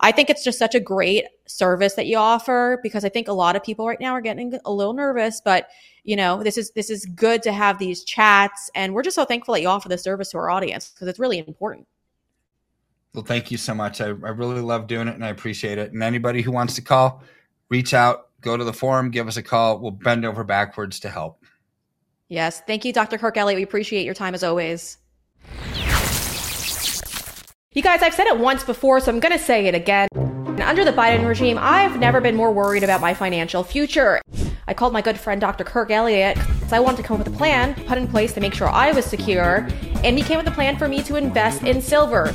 I 0.00 0.12
think 0.12 0.28
it's 0.28 0.44
just 0.44 0.58
such 0.58 0.74
a 0.74 0.80
great 0.80 1.24
service 1.46 1.94
that 1.94 2.06
you 2.06 2.18
offer 2.18 2.78
because 2.82 3.04
I 3.04 3.08
think 3.08 3.28
a 3.28 3.32
lot 3.32 3.56
of 3.56 3.62
people 3.62 3.86
right 3.86 4.00
now 4.00 4.12
are 4.12 4.20
getting 4.20 4.58
a 4.64 4.72
little 4.72 4.92
nervous, 4.92 5.40
but 5.40 5.68
you 6.04 6.16
know, 6.16 6.42
this 6.42 6.58
is 6.58 6.70
this 6.72 6.90
is 6.90 7.06
good 7.06 7.42
to 7.44 7.52
have 7.52 7.78
these 7.78 8.04
chats 8.04 8.70
and 8.74 8.94
we're 8.94 9.02
just 9.02 9.16
so 9.16 9.24
thankful 9.24 9.54
that 9.54 9.62
you 9.62 9.68
offer 9.68 9.88
this 9.88 10.02
service 10.02 10.30
to 10.30 10.38
our 10.38 10.50
audience 10.50 10.90
because 10.90 11.08
it's 11.08 11.18
really 11.18 11.38
important. 11.38 11.86
Well, 13.16 13.24
thank 13.24 13.50
you 13.50 13.56
so 13.56 13.74
much. 13.74 14.02
I, 14.02 14.08
I 14.08 14.10
really 14.10 14.60
love 14.60 14.86
doing 14.86 15.08
it 15.08 15.14
and 15.14 15.24
I 15.24 15.30
appreciate 15.30 15.78
it. 15.78 15.90
And 15.94 16.02
anybody 16.02 16.42
who 16.42 16.52
wants 16.52 16.74
to 16.74 16.82
call, 16.82 17.22
reach 17.70 17.94
out, 17.94 18.28
go 18.42 18.58
to 18.58 18.62
the 18.62 18.74
forum, 18.74 19.10
give 19.10 19.26
us 19.26 19.38
a 19.38 19.42
call. 19.42 19.78
We'll 19.78 19.90
bend 19.90 20.26
over 20.26 20.44
backwards 20.44 21.00
to 21.00 21.08
help. 21.08 21.42
Yes. 22.28 22.60
Thank 22.66 22.84
you, 22.84 22.92
Dr. 22.92 23.16
Kirk 23.16 23.38
Elliott. 23.38 23.56
We 23.56 23.62
appreciate 23.62 24.04
your 24.04 24.12
time 24.12 24.34
as 24.34 24.44
always. 24.44 24.98
You 27.72 27.82
guys, 27.82 28.02
I've 28.02 28.12
said 28.12 28.26
it 28.26 28.38
once 28.38 28.64
before, 28.64 29.00
so 29.00 29.10
I'm 29.10 29.20
going 29.20 29.32
to 29.32 29.42
say 29.42 29.64
it 29.66 29.74
again. 29.74 30.08
Under 30.62 30.84
the 30.84 30.92
Biden 30.92 31.26
regime, 31.26 31.56
I've 31.58 31.98
never 31.98 32.20
been 32.20 32.36
more 32.36 32.52
worried 32.52 32.84
about 32.84 33.00
my 33.00 33.14
financial 33.14 33.64
future. 33.64 34.20
I 34.68 34.74
called 34.74 34.92
my 34.92 35.00
good 35.00 35.18
friend 35.18 35.40
Dr. 35.40 35.64
Kirk 35.64 35.90
Elliott 35.90 36.36
because 36.36 36.72
I 36.74 36.80
wanted 36.80 36.98
to 36.98 37.02
come 37.02 37.18
up 37.18 37.26
with 37.26 37.34
a 37.34 37.38
plan 37.38 37.74
put 37.86 37.96
in 37.96 38.08
place 38.08 38.34
to 38.34 38.40
make 38.40 38.52
sure 38.52 38.68
I 38.68 38.92
was 38.92 39.06
secure, 39.06 39.66
and 40.04 40.18
he 40.18 40.22
came 40.22 40.36
with 40.36 40.48
a 40.48 40.50
plan 40.50 40.76
for 40.76 40.86
me 40.86 41.02
to 41.04 41.16
invest 41.16 41.62
in 41.62 41.80
silver. 41.80 42.34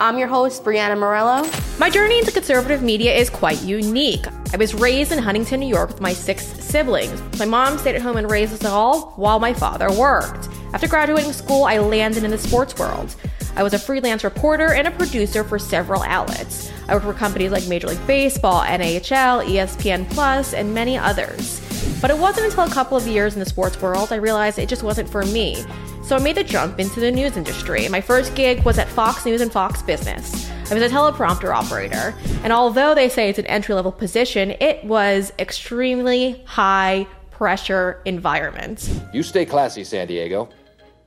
I'm 0.00 0.16
your 0.16 0.28
host, 0.28 0.62
Breanna 0.62 0.96
Morello. 0.96 1.50
My 1.80 1.90
journey 1.90 2.20
into 2.20 2.30
conservative 2.30 2.82
media 2.82 3.12
is 3.12 3.28
quite 3.28 3.60
unique. 3.64 4.24
I 4.52 4.56
was 4.56 4.72
raised 4.72 5.10
in 5.10 5.18
Huntington, 5.18 5.58
New 5.58 5.66
York 5.66 5.88
with 5.88 6.00
my 6.00 6.12
six 6.12 6.46
siblings. 6.46 7.20
My 7.36 7.44
mom 7.44 7.78
stayed 7.78 7.96
at 7.96 8.02
home 8.02 8.16
and 8.16 8.30
raised 8.30 8.52
us 8.52 8.64
all 8.64 9.12
while 9.16 9.40
my 9.40 9.52
father 9.52 9.90
worked. 9.90 10.48
After 10.72 10.86
graduating 10.86 11.32
school, 11.32 11.64
I 11.64 11.78
landed 11.78 12.22
in 12.22 12.30
the 12.30 12.38
sports 12.38 12.78
world. 12.78 13.16
I 13.56 13.64
was 13.64 13.74
a 13.74 13.78
freelance 13.78 14.22
reporter 14.22 14.72
and 14.72 14.86
a 14.86 14.92
producer 14.92 15.42
for 15.42 15.58
several 15.58 16.04
outlets. 16.04 16.70
I 16.86 16.94
worked 16.94 17.06
for 17.06 17.12
companies 17.12 17.50
like 17.50 17.66
Major 17.66 17.88
League 17.88 18.06
Baseball, 18.06 18.62
NHL, 18.62 19.44
ESPN 19.46 20.08
Plus, 20.10 20.54
and 20.54 20.72
many 20.72 20.96
others. 20.96 21.60
But 22.00 22.10
it 22.10 22.18
wasn't 22.18 22.46
until 22.46 22.64
a 22.64 22.70
couple 22.70 22.96
of 22.96 23.06
years 23.06 23.34
in 23.34 23.40
the 23.40 23.46
sports 23.46 23.80
world 23.80 24.12
I 24.12 24.16
realized 24.16 24.58
it 24.58 24.68
just 24.68 24.82
wasn't 24.82 25.08
for 25.08 25.24
me. 25.26 25.64
So 26.02 26.16
I 26.16 26.20
made 26.20 26.36
the 26.36 26.44
jump 26.44 26.80
into 26.80 27.00
the 27.00 27.10
news 27.10 27.36
industry. 27.36 27.88
My 27.88 28.00
first 28.00 28.34
gig 28.34 28.64
was 28.64 28.78
at 28.78 28.88
Fox 28.88 29.26
News 29.26 29.40
and 29.40 29.52
Fox 29.52 29.82
Business. 29.82 30.50
I 30.70 30.74
was 30.74 30.82
a 30.82 30.88
teleprompter 30.88 31.54
operator, 31.54 32.14
and 32.42 32.52
although 32.52 32.94
they 32.94 33.08
say 33.08 33.28
it's 33.28 33.38
an 33.38 33.46
entry 33.46 33.74
level 33.74 33.92
position, 33.92 34.52
it 34.60 34.84
was 34.84 35.32
extremely 35.38 36.42
high 36.46 37.06
pressure 37.30 38.02
environment. 38.04 38.90
You 39.12 39.22
stay 39.22 39.46
classy, 39.46 39.84
San 39.84 40.06
Diego. 40.06 40.48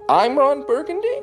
I'm 0.09 0.37
Ron 0.37 0.65
Burgundy. 0.65 1.21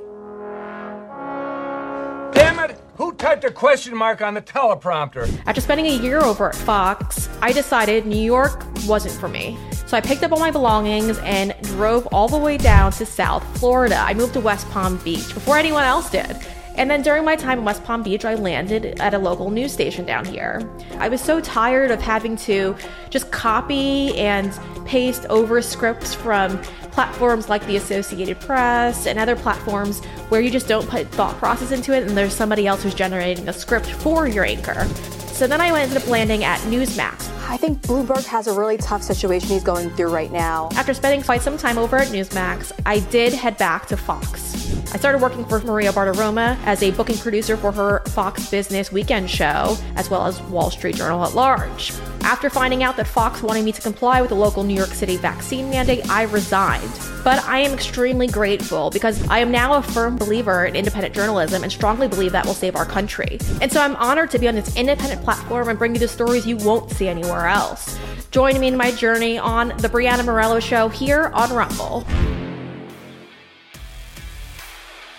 Who 2.99 3.13
typed 3.13 3.45
a 3.45 3.53
question 3.53 3.97
mark 3.97 4.23
on 4.23 4.35
the 4.35 4.43
teleprompter? 4.43 5.31
After 5.47 5.61
spending 5.61 5.87
a 5.87 6.03
year 6.03 6.19
over 6.19 6.49
at 6.49 6.57
Fox, 6.57 7.29
I 7.41 7.53
decided 7.53 8.07
New 8.07 8.21
York 8.21 8.65
wasn't 8.89 9.15
for 9.15 9.29
me. 9.29 9.57
So 9.87 9.97
I 9.97 10.01
picked 10.01 10.25
up 10.25 10.33
all 10.33 10.41
my 10.41 10.51
belongings 10.51 11.17
and 11.19 11.55
drove 11.63 12.09
all 12.09 12.27
the 12.27 12.37
way 12.37 12.57
down 12.57 12.91
to 12.91 13.07
South 13.07 13.45
Florida. 13.57 13.95
I 13.95 14.15
moved 14.15 14.33
to 14.33 14.41
West 14.41 14.69
Palm 14.71 14.97
Beach 15.05 15.33
before 15.33 15.57
anyone 15.57 15.85
else 15.85 16.11
did. 16.11 16.37
And 16.79 16.89
then 16.89 17.03
during 17.03 17.25
my 17.25 17.35
time 17.35 17.59
in 17.59 17.65
West 17.65 17.83
Palm 17.83 18.05
Beach, 18.05 18.25
I 18.25 18.37
landed 18.37 19.01
at 19.01 19.13
a 19.13 19.19
local 19.19 19.51
news 19.51 19.73
station 19.73 20.07
down 20.07 20.25
here. 20.25 20.63
I 20.99 21.09
was 21.09 21.21
so 21.21 21.41
tired 21.41 21.91
of 21.91 22.01
having 22.01 22.37
to 22.37 22.77
just 23.11 23.33
copy 23.33 24.17
and 24.17 24.57
paste 24.87 25.27
over 25.27 25.61
scripts 25.61 26.15
from 26.15 26.57
platforms 26.93 27.49
like 27.49 27.67
the 27.67 27.75
Associated 27.75 28.39
Press 28.39 29.09
and 29.09 29.19
other 29.19 29.35
platforms 29.35 30.05
where 30.29 30.41
you 30.41 30.51
just 30.51 30.69
don't 30.69 30.89
put 30.89 31.09
thought 31.09 31.37
process 31.39 31.73
into 31.73 31.93
it 31.93 32.07
and 32.07 32.17
there's 32.17 32.33
somebody 32.33 32.69
else 32.69 32.85
who's 32.85 32.95
generating 32.95 33.49
a 33.49 33.53
script 33.53 33.87
for 33.87 34.29
your 34.29 34.45
anchor. 34.45 34.85
So 35.33 35.49
then 35.49 35.61
I 35.61 35.77
ended 35.77 35.97
up 35.97 36.07
landing 36.07 36.45
at 36.45 36.61
Newsmax. 36.61 37.28
I 37.51 37.57
think 37.57 37.81
Bloomberg 37.81 38.27
has 38.27 38.47
a 38.47 38.53
really 38.53 38.77
tough 38.77 39.03
situation 39.03 39.49
he's 39.49 39.65
going 39.65 39.89
through 39.91 40.13
right 40.13 40.31
now. 40.31 40.69
After 40.77 40.93
spending 40.93 41.23
quite 41.23 41.41
some 41.41 41.57
time 41.57 41.79
over 41.79 41.97
at 41.97 42.09
Newsmax, 42.09 42.73
I 42.85 43.01
did 43.01 43.33
head 43.33 43.57
back 43.57 43.87
to 43.87 43.97
Fox. 43.97 44.69
I 44.93 44.99
started 44.99 45.23
working 45.23 45.47
for 45.47 45.59
Maria 45.61 45.91
Bartiromo 45.91 46.59
as 46.65 46.83
a 46.83 46.91
booking 46.91 47.17
producer 47.17 47.57
for 47.57 47.73
her 47.73 48.01
Fox 48.09 48.51
Business 48.51 48.93
Weekend 48.93 49.31
show, 49.31 49.77
as 49.97 50.11
well 50.11 50.27
as 50.27 50.43
Wall 50.43 50.71
Street 50.71 50.97
Journal 50.97 51.25
at 51.25 51.35
large. 51.35 51.93
After 52.23 52.51
finding 52.51 52.83
out 52.83 52.97
that 52.97 53.07
Fox 53.07 53.43
wanted 53.43 53.65
me 53.65 53.73
to 53.73 53.81
comply 53.81 54.21
with 54.21 54.29
the 54.29 54.37
local 54.37 54.65
New 54.65 54.75
York 54.75 54.91
City 54.91 55.17
vaccine 55.17 55.71
mandate, 55.71 56.09
I 56.11 56.25
resigned. 56.25 56.91
But 57.25 57.43
I 57.45 57.61
am 57.61 57.73
extremely 57.73 58.27
grateful 58.27 58.91
because 58.91 59.27
I 59.29 59.39
am 59.39 59.51
now 59.51 59.75
a 59.75 59.83
firm 59.83 60.17
believer 60.17 60.67
in 60.67 60.77
independent 60.77 61.15
journalism 61.15 61.63
and 61.63 61.73
strongly 61.73 62.09
believe 62.09 62.33
that 62.33 62.47
will 62.47 62.55
save 62.55 62.77
our 62.77 62.87
country. 62.87 63.39
And 63.61 63.73
so 63.73 63.81
I'm 63.81 63.97
honored 63.97 64.31
to 64.33 64.39
be 64.39 64.49
on 64.49 64.55
this 64.55 64.77
independent 64.77 65.23
platform 65.23 65.69
and 65.69 65.79
bring 65.79 65.95
you 65.95 66.01
the 66.01 66.09
stories 66.09 66.47
you 66.47 66.57
won't 66.59 66.91
see 66.91 67.09
anywhere 67.09 67.38
else. 67.47 67.99
Join 68.31 68.59
me 68.61 68.69
in 68.69 68.77
my 68.77 68.91
journey 68.91 69.39
on 69.39 69.69
The 69.79 69.89
Breanna 69.89 70.25
Morello 70.25 70.61
Show 70.61 70.89
here 70.89 71.31
on 71.35 71.53
Rumble. 71.53 72.05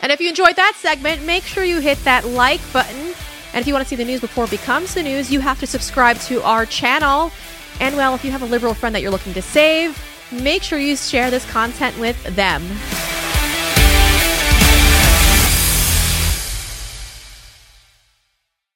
And 0.01 0.11
if 0.11 0.19
you 0.19 0.29
enjoyed 0.29 0.55
that 0.55 0.75
segment, 0.77 1.25
make 1.25 1.43
sure 1.43 1.63
you 1.63 1.79
hit 1.79 1.97
that 2.05 2.25
like 2.25 2.61
button 2.73 3.13
and 3.53 3.61
if 3.61 3.67
you 3.67 3.73
want 3.73 3.83
to 3.83 3.89
see 3.89 3.95
the 3.95 4.05
news 4.05 4.21
before 4.21 4.45
it 4.45 4.51
becomes 4.51 4.93
the 4.93 5.01
news, 5.01 5.31
you 5.31 5.39
have 5.39 5.59
to 5.59 5.67
subscribe 5.67 6.17
to 6.21 6.41
our 6.43 6.65
channel. 6.65 7.31
And 7.79 7.95
well, 7.95 8.13
if 8.13 8.23
you 8.23 8.31
have 8.31 8.43
a 8.43 8.45
liberal 8.45 8.73
friend 8.73 8.93
that 8.93 9.01
you're 9.01 9.11
looking 9.11 9.33
to 9.33 9.41
save, 9.41 9.97
make 10.31 10.61
sure 10.61 10.77
you 10.77 10.95
share 10.95 11.31
this 11.31 11.49
content 11.49 11.97
with 11.97 12.21
them. 12.35 12.63